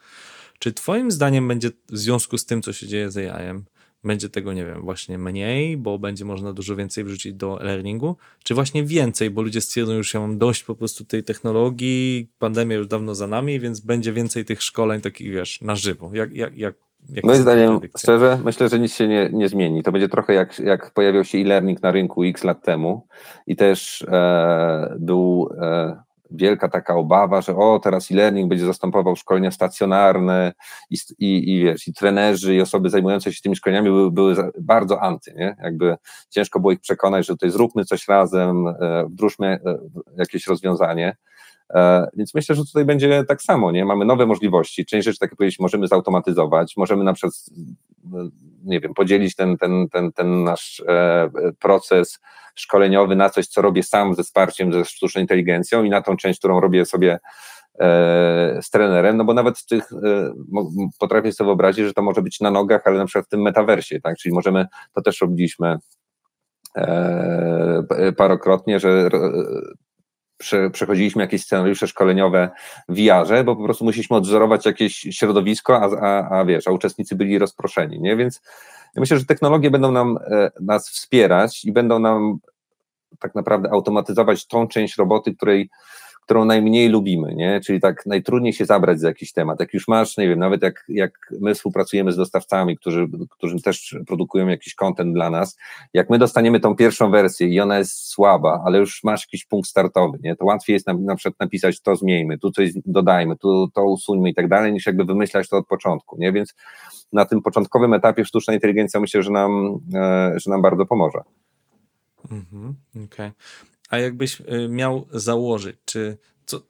[0.58, 3.64] Czy twoim zdaniem będzie w związku z tym, co się dzieje z AI-em,
[4.05, 8.55] będzie tego, nie wiem, właśnie mniej, bo będzie można dużo więcej wrzucić do learningu, czy
[8.55, 12.86] właśnie więcej, bo ludzie stwierdzą już, ja mam dość po prostu tej technologii, pandemia już
[12.86, 16.11] dawno za nami, więc będzie więcej tych szkoleń takich, wiesz, na żywo.
[16.14, 16.74] Jak, jak, jak,
[17.09, 19.82] jakie Moim zdaniem, szczerze, myślę, że nic się nie, nie zmieni.
[19.82, 23.07] To będzie trochę jak, jak pojawiał się e-learning na rynku x lat temu
[23.46, 26.03] i też e, był e,
[26.34, 30.52] wielka taka obawa, że o, teraz e-learning będzie zastępował szkolenia stacjonarne
[30.90, 35.02] i, i, i wiesz, i trenerzy, i osoby zajmujące się tymi szkoleniami były, były bardzo
[35.02, 35.56] anty, nie?
[35.62, 35.96] Jakby
[36.30, 39.78] ciężko było ich przekonać, że tutaj zróbmy coś razem, e, wdróżmy e,
[40.16, 41.16] jakieś rozwiązanie.
[41.74, 43.84] E, Więc myślę, że tutaj będzie tak samo, nie?
[43.84, 44.86] Mamy nowe możliwości.
[44.86, 47.34] Część rzeczy, tak jak powiedzieć, możemy zautomatyzować, możemy na przykład,
[48.14, 48.28] e,
[48.64, 52.20] nie wiem, podzielić ten, ten, ten, ten nasz e, proces
[52.54, 56.38] szkoleniowy na coś, co robię sam ze wsparciem ze sztuczną inteligencją i na tą część,
[56.38, 57.18] którą robię sobie
[58.60, 59.90] z trenerem, no bo nawet tych,
[60.98, 64.00] potrafię sobie wyobrazić, że to może być na nogach, ale na przykład w tym metaversie,
[64.00, 64.16] tak?
[64.16, 65.78] Czyli możemy, to też robiliśmy
[68.16, 69.08] parokrotnie, że
[70.43, 72.51] prze, przechodziliśmy jakieś scenariusze szkoleniowe
[72.88, 77.14] w VR-ze, bo po prostu musieliśmy odwzorować jakieś środowisko, a, a, a wiesz, a uczestnicy
[77.14, 78.16] byli rozproszeni, nie?
[78.16, 78.43] Więc
[78.95, 82.38] ja myślę, że technologie będą nam e, nas wspierać i będą nam
[83.18, 85.70] tak naprawdę automatyzować tą część roboty, której
[86.32, 87.60] którą najmniej lubimy, nie?
[87.60, 89.60] Czyli tak najtrudniej się zabrać za jakiś temat.
[89.60, 93.96] Jak już masz, nie wiem, nawet jak, jak my współpracujemy z dostawcami, którzy, którzy też
[94.06, 95.58] produkują jakiś content dla nas,
[95.94, 99.68] jak my dostaniemy tą pierwszą wersję i ona jest słaba, ale już masz jakiś punkt
[99.68, 100.36] startowy, nie?
[100.36, 104.30] To łatwiej jest na, na przykład napisać to zmieńmy, tu coś dodajmy, tu to usuńmy
[104.30, 106.32] i tak dalej, niż jakby wymyślać to od początku, nie?
[106.32, 106.54] Więc
[107.12, 111.18] na tym początkowym etapie sztuczna inteligencja myślę, że nam, e, że nam bardzo pomoże.
[112.30, 112.74] Mhm,
[113.04, 113.30] Okej.
[113.93, 116.62] A jakbyś y, miał założyć, czy co,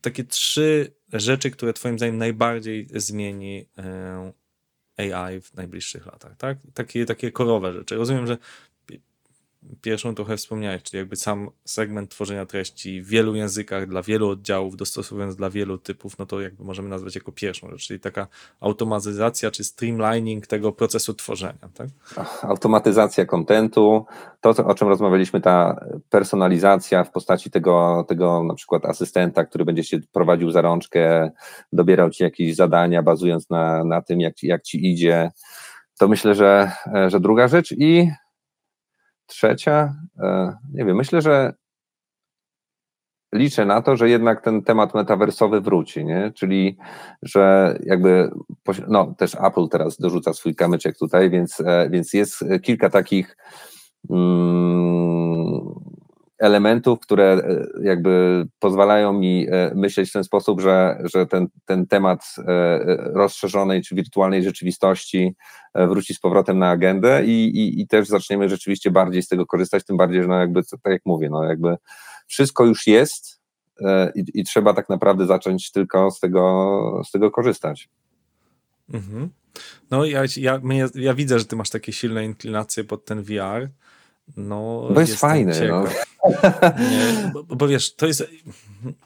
[0.00, 3.66] takie trzy rzeczy, które Twoim zdaniem najbardziej zmieni
[4.98, 6.58] y, AI w najbliższych latach, tak?
[6.74, 7.96] Takie, takie korowe rzeczy.
[7.96, 8.38] Rozumiem, że
[9.82, 14.76] pierwszą trochę wspomniałeś, czyli jakby sam segment tworzenia treści w wielu językach, dla wielu oddziałów,
[14.76, 18.26] dostosowując dla wielu typów, no to jakby możemy nazwać jako pierwszą rzecz, czyli taka
[18.60, 21.88] automatyzacja czy streamlining tego procesu tworzenia, tak?
[22.42, 24.06] automatyzacja kontentu,
[24.40, 29.84] to o czym rozmawialiśmy, ta personalizacja w postaci tego, tego na przykład asystenta, który będzie
[29.84, 31.30] się prowadził za rączkę,
[31.72, 35.30] dobierał ci jakieś zadania, bazując na, na tym, jak ci, jak ci idzie.
[35.98, 36.72] to myślę, że,
[37.08, 38.10] że druga rzecz i
[39.26, 39.94] trzecia,
[40.74, 41.54] nie wiem, myślę, że
[43.34, 46.32] liczę na to, że jednak ten temat metaversowy wróci, nie?
[46.34, 46.76] Czyli,
[47.22, 48.30] że jakby,
[48.88, 53.36] no też Apple teraz dorzuca swój kamyczek tutaj, więc, e, więc jest kilka takich
[54.10, 55.74] mm,
[56.44, 61.86] elementów, które e, jakby pozwalają mi e, myśleć w ten sposób, że, że ten, ten
[61.86, 62.34] temat
[63.14, 65.34] rozszerzonej czy wirtualnej rzeczywistości
[65.74, 69.84] wróci z powrotem na agendę i, i, i też zaczniemy rzeczywiście bardziej z tego korzystać,
[69.84, 71.76] tym bardziej, że no jakby, tak jak mówię, no jakby
[72.26, 73.40] wszystko już jest
[73.80, 77.88] e, i, i trzeba tak naprawdę zacząć tylko z tego, z tego korzystać.
[78.92, 79.28] Mhm.
[79.90, 80.60] No ja, ja,
[80.94, 83.68] ja widzę, że ty masz takie silne inclinacje pod ten VR.
[84.36, 85.68] No, to jest fajne.
[85.68, 85.84] No.
[86.90, 88.24] Nie, bo, bo, wiesz, to jest.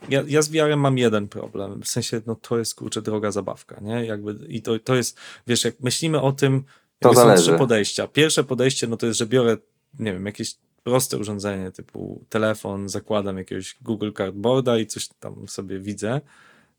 [0.08, 1.82] Ja, ja z VR mam jeden problem.
[1.82, 4.06] W sensie, no to jest kurczę droga zabawka, nie?
[4.06, 6.64] Jakby, I to, to jest, wiesz, jak myślimy o tym,
[6.98, 8.08] to są trzy podejścia.
[8.08, 9.56] Pierwsze podejście, no to jest, że biorę,
[9.98, 15.78] nie wiem, jakieś proste urządzenie typu telefon, zakładam jakiegoś Google Cardboarda i coś tam sobie
[15.78, 16.20] widzę.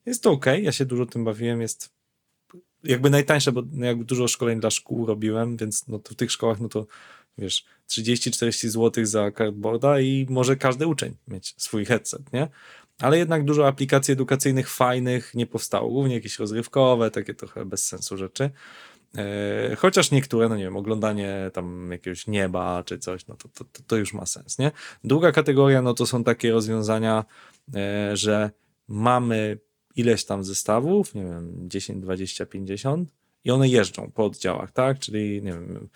[0.05, 1.89] Jest to ok, ja się dużo tym bawiłem, jest
[2.83, 6.59] jakby najtańsze, bo jakby dużo szkoleń dla szkół robiłem, więc no to w tych szkołach,
[6.59, 6.85] no to
[7.37, 12.47] wiesz, 30-40 zł za cardboarda i może każdy uczeń mieć swój headset, nie?
[12.99, 18.17] Ale jednak dużo aplikacji edukacyjnych fajnych nie powstało, głównie jakieś rozrywkowe, takie trochę bez sensu
[18.17, 18.49] rzeczy.
[19.17, 23.65] E, chociaż niektóre, no nie wiem, oglądanie tam jakiegoś nieba czy coś, no to, to,
[23.87, 24.71] to już ma sens, nie?
[25.03, 27.25] Druga kategoria, no to są takie rozwiązania,
[27.75, 28.51] e, że
[28.87, 29.57] mamy
[29.95, 34.99] ileś tam zestawów, nie wiem, 10, 20, 50 i one jeżdżą po oddziałach, tak?
[34.99, 35.89] Czyli nie wiem,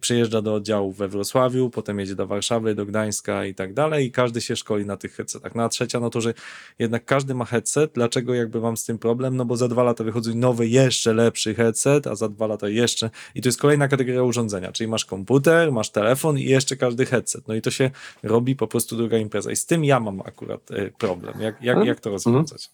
[0.00, 4.10] przyjeżdża do oddziału we Wrocławiu, potem jedzie do Warszawy, do Gdańska i tak dalej i
[4.10, 5.54] każdy się szkoli na tych headsetach.
[5.54, 6.34] No a trzecia, no to, że
[6.78, 7.92] jednak każdy ma headset.
[7.94, 9.36] Dlaczego jakby mam z tym problem?
[9.36, 13.10] No bo za dwa lata wychodzi nowy, jeszcze lepszy headset, a za dwa lata jeszcze
[13.34, 17.48] i to jest kolejna kategoria urządzenia, czyli masz komputer, masz telefon i jeszcze każdy headset.
[17.48, 17.90] No i to się
[18.22, 21.40] robi po prostu druga impreza i z tym ja mam akurat y, problem.
[21.40, 22.70] Jak, jak, jak to rozwiązać?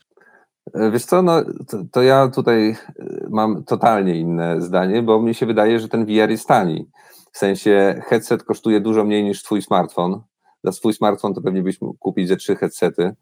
[0.75, 2.77] E, wiesz co, no to, to, ja tutaj e,
[3.31, 6.91] mam totalnie inne zdanie, bo mi się wydaje, że ten VR jest tani.
[7.33, 10.23] W sensie headset kosztuje dużo mniej niż twój smartfon.
[10.64, 13.14] Za swój smartfon to pewnie byś mógł kupić ze trzy headsety.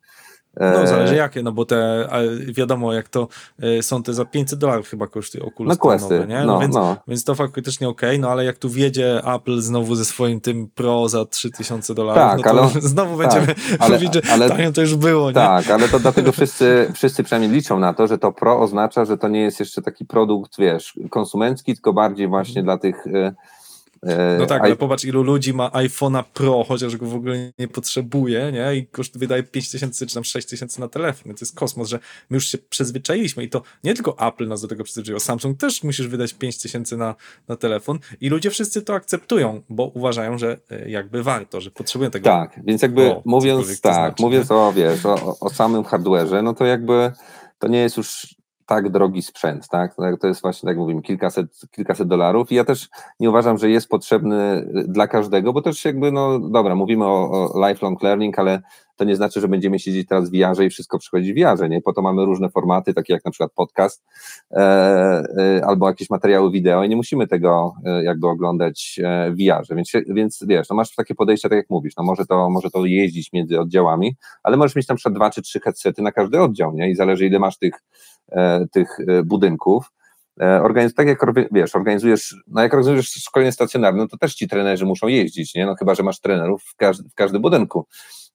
[0.61, 2.09] No e, zależy jakie, no bo te,
[2.48, 3.28] wiadomo jak to
[3.61, 6.40] e, są te za 500 dolarów chyba kosztuje Oculus no, Questy, nowe, nie?
[6.40, 6.96] No, no, więc, no.
[7.09, 11.09] więc to faktycznie ok, no ale jak tu wjedzie Apple znowu ze swoim tym Pro
[11.09, 14.72] za 3000 dolarów, tak, no to ale, znowu tak, będziemy ale, mówić, że ale, taniej
[14.72, 15.34] to już było, nie?
[15.34, 19.18] Tak, ale to dlatego wszyscy, wszyscy przynajmniej liczą na to, że to Pro oznacza, że
[19.18, 22.64] to nie jest jeszcze taki produkt, wiesz, konsumencki, tylko bardziej właśnie mhm.
[22.64, 23.34] dla tych e,
[24.38, 28.52] no tak, ale popatrz ilu ludzi ma iPhone'a Pro, chociaż go w ogóle nie potrzebuje,
[28.52, 28.76] nie?
[28.76, 31.34] I koszt wydaje 5 tysięcy czy tam 6 tysięcy na telefon.
[31.34, 31.98] To jest kosmos, że
[32.30, 35.82] my już się przyzwyczailiśmy i to nie tylko Apple nas do tego przyzwyczaiło, Samsung też
[35.82, 37.14] musisz wydać 5 tysięcy na,
[37.48, 42.11] na telefon i ludzie wszyscy to akceptują, bo uważają, że e, jakby warto, że potrzebują
[42.11, 42.24] tego.
[42.24, 46.54] Tak, więc jakby o, mówiąc tak, znaczy, mówiąc o, wiesz, o, o samym hardware'ze, no
[46.54, 47.12] to jakby
[47.59, 48.36] to nie jest już
[48.66, 49.94] tak drogi sprzęt, tak?
[50.20, 52.88] To jest właśnie, tak mówimy, kilkaset, kilkaset dolarów i ja też
[53.20, 57.68] nie uważam, że jest potrzebny dla każdego, bo też jakby, no dobra, mówimy o, o
[57.68, 58.62] lifelong learning, ale
[58.96, 61.82] to nie znaczy, że będziemy siedzieć teraz w VR i wszystko przychodzi w VR, nie?
[61.82, 64.04] Po to mamy różne formaty, takie jak na przykład podcast
[64.50, 69.36] e, e, albo jakieś materiały wideo i nie musimy tego e, jakby oglądać e, w
[69.36, 72.70] VR, więc, więc wiesz, no masz takie podejście, tak jak mówisz, no może to, może
[72.70, 76.40] to jeździć między oddziałami, ale możesz mieć na przykład dwa czy trzy headsety na każdy
[76.40, 76.90] oddział, nie?
[76.90, 78.15] I zależy ile masz tych E,
[78.72, 79.93] tych e, budynków.
[80.41, 81.18] E, organiz, tak jak
[81.53, 85.66] wiesz, organizujesz, no jak organizujesz szkolenie stacjonarne, no to też ci trenerzy muszą jeździć, nie?
[85.66, 87.87] No chyba, że masz trenerów w, każdy, w każdym budynku.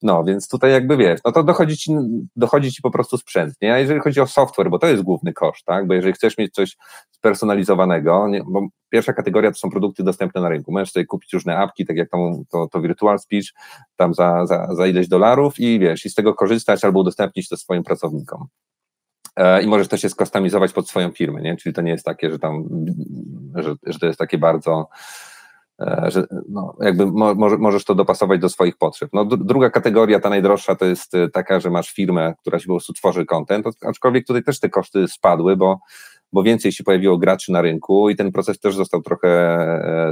[0.02, 1.92] No, więc tutaj jakby wiesz, no to dochodzi ci,
[2.36, 3.74] dochodzi ci po prostu sprzęt, nie?
[3.74, 5.88] A jeżeli chodzi o software, bo to jest główny koszt, tak?
[5.88, 6.78] Bo jeżeli chcesz mieć coś
[7.12, 8.44] spersonalizowanego, nie?
[8.48, 10.72] bo pierwsza kategoria to są produkty dostępne na rynku.
[10.72, 13.48] Możesz sobie kupić różne apki, tak jak tą, to, to Virtual Speech,
[13.96, 17.58] tam za, za, za ileś dolarów i wiesz, i z tego korzystać albo udostępnić to
[17.58, 18.48] swoim pracownikom.
[19.36, 21.57] E, i możesz też się skustomizować pod swoją firmę, nie?
[21.57, 22.63] Czyli to nie jest takie, że tam,
[23.55, 24.89] że, że to jest takie bardzo,
[25.82, 29.09] e, że no, jakby mo, możesz to dopasować do swoich potrzeb.
[29.13, 32.73] No, druga kategoria, ta najdroższa, to jest e, taka, że masz firmę, która się po
[32.73, 35.79] prostu tworzy content, aczkolwiek tutaj też te koszty spadły, bo,
[36.34, 39.57] bo więcej się pojawiło graczy na rynku i ten proces też został trochę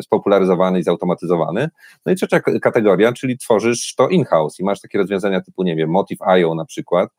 [0.03, 1.70] spopularyzowany i zautomatyzowany.
[2.05, 5.89] No i trzecia kategoria, czyli tworzysz to in-house i masz takie rozwiązania typu, nie wiem,
[5.89, 7.09] Motive.io na przykład,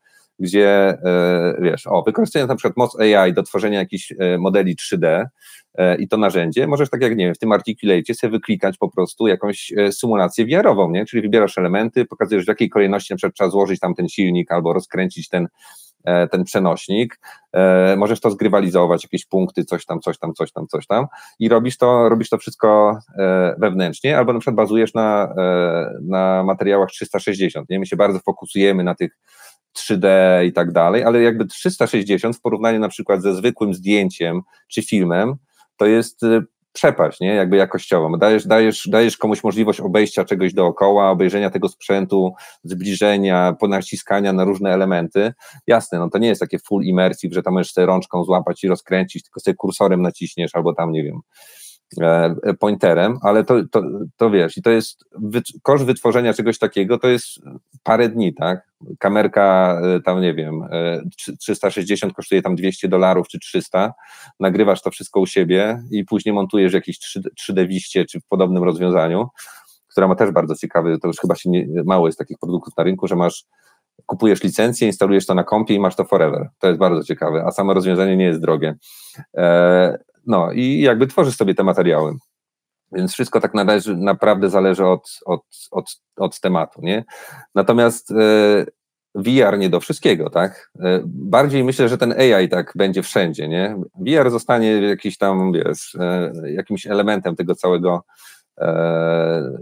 [0.40, 5.24] gdzie e, wiesz, o, wykorzystując na przykład moc AI do tworzenia jakichś e, modeli 3D
[5.74, 8.90] e, i to narzędzie, możesz tak jak, nie wiem, w tym articulate sobie wyklikać po
[8.90, 11.04] prostu jakąś symulację VR-ową, nie?
[11.06, 14.72] Czyli wybierasz elementy, pokazujesz w jakiej kolejności na przykład trzeba złożyć tam ten silnik albo
[14.72, 15.48] rozkręcić ten,
[16.30, 17.20] ten przenośnik,
[17.96, 21.06] możesz to zgrywalizować, jakieś punkty, coś tam, coś tam, coś tam, coś tam
[21.38, 22.98] i robisz to, robisz to wszystko
[23.58, 25.34] wewnętrznie, albo na przykład bazujesz na,
[26.02, 27.78] na materiałach 360, nie?
[27.78, 29.16] My się bardzo fokusujemy na tych
[29.78, 30.06] 3D
[30.46, 35.34] i tak dalej, ale jakby 360 w porównaniu na przykład ze zwykłym zdjęciem czy filmem,
[35.76, 36.42] to jest y,
[36.72, 37.34] przepaść, nie?
[37.34, 38.18] Jakby jakościowo.
[38.18, 42.32] Dajesz, dajesz, dajesz komuś możliwość obejścia czegoś dookoła, obejrzenia tego sprzętu,
[42.64, 45.32] zbliżenia, ponaciskania na różne elementy.
[45.66, 48.68] Jasne, no to nie jest takie full immersive, że tam możesz sobie rączką złapać i
[48.68, 51.20] rozkręcić, tylko sobie kursorem naciśniesz albo tam, nie wiem,
[52.58, 53.82] pointerem, ale to, to,
[54.16, 55.04] to wiesz, i to jest,
[55.62, 57.26] koszt wytworzenia czegoś takiego to jest
[57.82, 58.70] parę dni, tak?
[58.98, 60.60] Kamerka e, tam, nie wiem,
[61.38, 63.94] 360 kosztuje tam 200 dolarów czy 300,
[64.40, 66.98] nagrywasz to wszystko u siebie i później montujesz jakieś
[67.48, 69.28] 3D wiście czy w podobnym rozwiązaniu,
[69.88, 72.84] która ma też bardzo ciekawy, to już chyba się nie, mało jest takich produktów na
[72.84, 73.44] rynku, że masz
[74.06, 76.48] kupujesz licencję, instalujesz to na kompie i masz to forever.
[76.58, 78.76] To jest bardzo ciekawe, a samo rozwiązanie nie jest drogie.
[80.26, 82.16] No i jakby tworzysz sobie te materiały.
[82.92, 87.04] Więc wszystko tak należy, naprawdę zależy od, od, od, od tematu, nie?
[87.54, 88.66] Natomiast e,
[89.14, 90.70] VR nie do wszystkiego, tak?
[90.80, 93.76] E, bardziej myślę, że ten AI tak będzie wszędzie, nie?
[93.94, 98.04] VR zostanie jakiś tam, wiesz, e, jakimś elementem tego całego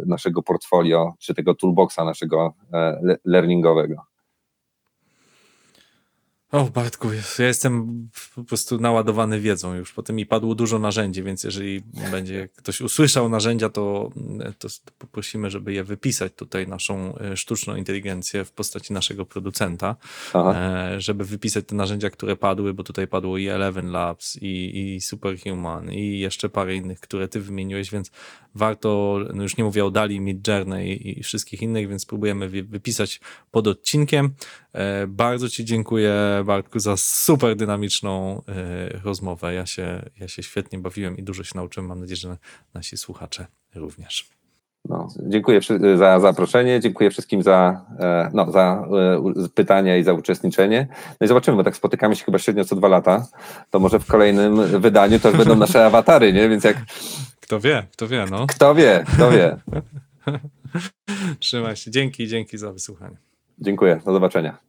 [0.07, 2.55] naszego portfolio, czy tego toolboxa naszego
[3.25, 4.03] learningowego.
[6.53, 9.93] O, Bartku, ja jestem po prostu naładowany wiedzą już.
[9.93, 14.11] Potem mi padło dużo narzędzi, więc jeżeli będzie ktoś usłyszał narzędzia, to,
[14.59, 14.69] to
[14.99, 19.97] poprosimy, żeby je wypisać tutaj naszą e, sztuczną inteligencję w postaci naszego producenta,
[20.35, 20.55] Aha.
[20.57, 25.01] E, żeby wypisać te narzędzia, które padły, bo tutaj padło i Eleven Labs, i, i
[25.01, 28.11] Superhuman, i jeszcze parę innych, które ty wymieniłeś, więc
[28.55, 33.21] warto, no już nie mówię o Dali, Midjourney i wszystkich innych, więc spróbujemy wypisać
[33.51, 34.35] pod odcinkiem.
[34.79, 36.15] E, bardzo Ci dziękuję,
[36.45, 39.55] Bartku, za super dynamiczną e, rozmowę.
[39.55, 41.89] Ja się, ja się świetnie bawiłem i dużo się nauczyłem.
[41.89, 42.37] Mam nadzieję, że
[42.75, 44.29] nasi słuchacze również.
[44.89, 45.61] No, dziękuję
[45.97, 48.89] za zaproszenie, dziękuję wszystkim za, e, no, za
[49.55, 50.87] pytania i za uczestniczenie.
[51.21, 53.27] No i zobaczymy, bo tak spotykamy się chyba średnio co dwa lata,
[53.71, 56.49] to może w kolejnym wydaniu to będą nasze awatary, nie?
[56.49, 56.77] Więc jak...
[57.41, 58.47] Kto wie, kto wie, no.
[58.47, 59.57] Kto wie, kto wie.
[61.41, 61.91] Trzymaj się.
[61.91, 63.17] Dzięki, dzięki za wysłuchanie.
[63.59, 64.68] Dziękuję, do zobaczenia.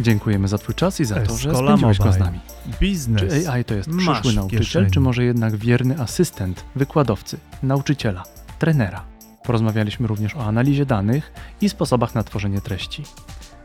[0.00, 2.40] Dziękujemy za Twój czas i za to, że spędziłeś go z nami.
[2.80, 3.20] Biznes.
[3.20, 8.22] Czy AI to jest przyszły nauczyciel, czy może jednak wierny asystent wykładowcy, nauczyciela,
[8.58, 9.04] trenera?
[9.44, 13.02] Porozmawialiśmy również o analizie danych i sposobach na tworzenie treści.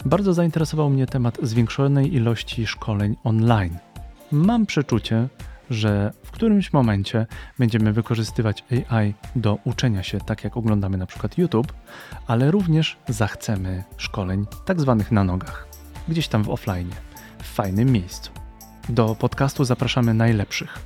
[0.06, 3.78] Bardzo zainteresował mnie temat zwiększonej ilości szkoleń online.
[4.32, 5.28] Mam przeczucie,
[5.72, 7.28] że w którymś momencie
[7.60, 11.74] będziemy wykorzystywać AI do uczenia się, tak jak oglądamy na przykład YouTube,
[12.28, 15.68] ale również zachcemy szkoleń tak zwanych na nogach,
[16.08, 16.90] gdzieś tam w offline,
[17.44, 18.32] w fajnym miejscu.
[18.90, 20.80] Do podcastu zapraszamy najlepszych.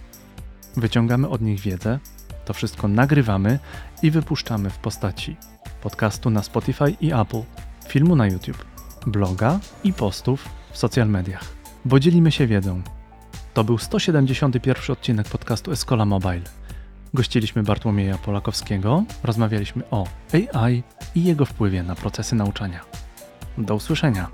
[0.77, 1.99] Wyciągamy od nich wiedzę,
[2.45, 3.59] to wszystko nagrywamy
[4.03, 5.37] i wypuszczamy w postaci
[5.81, 7.41] podcastu na Spotify i Apple,
[7.87, 8.65] filmu na YouTube,
[9.07, 11.43] bloga i postów w social mediach.
[11.85, 12.81] Bo dzielimy się wiedzą,
[13.55, 16.41] to był 171 odcinek podcastu Escola Mobile.
[17.13, 20.83] Gościliśmy Bartłomieja Polakowskiego, rozmawialiśmy o AI
[21.15, 22.79] i jego wpływie na procesy nauczania.
[23.57, 24.27] Do usłyszenia.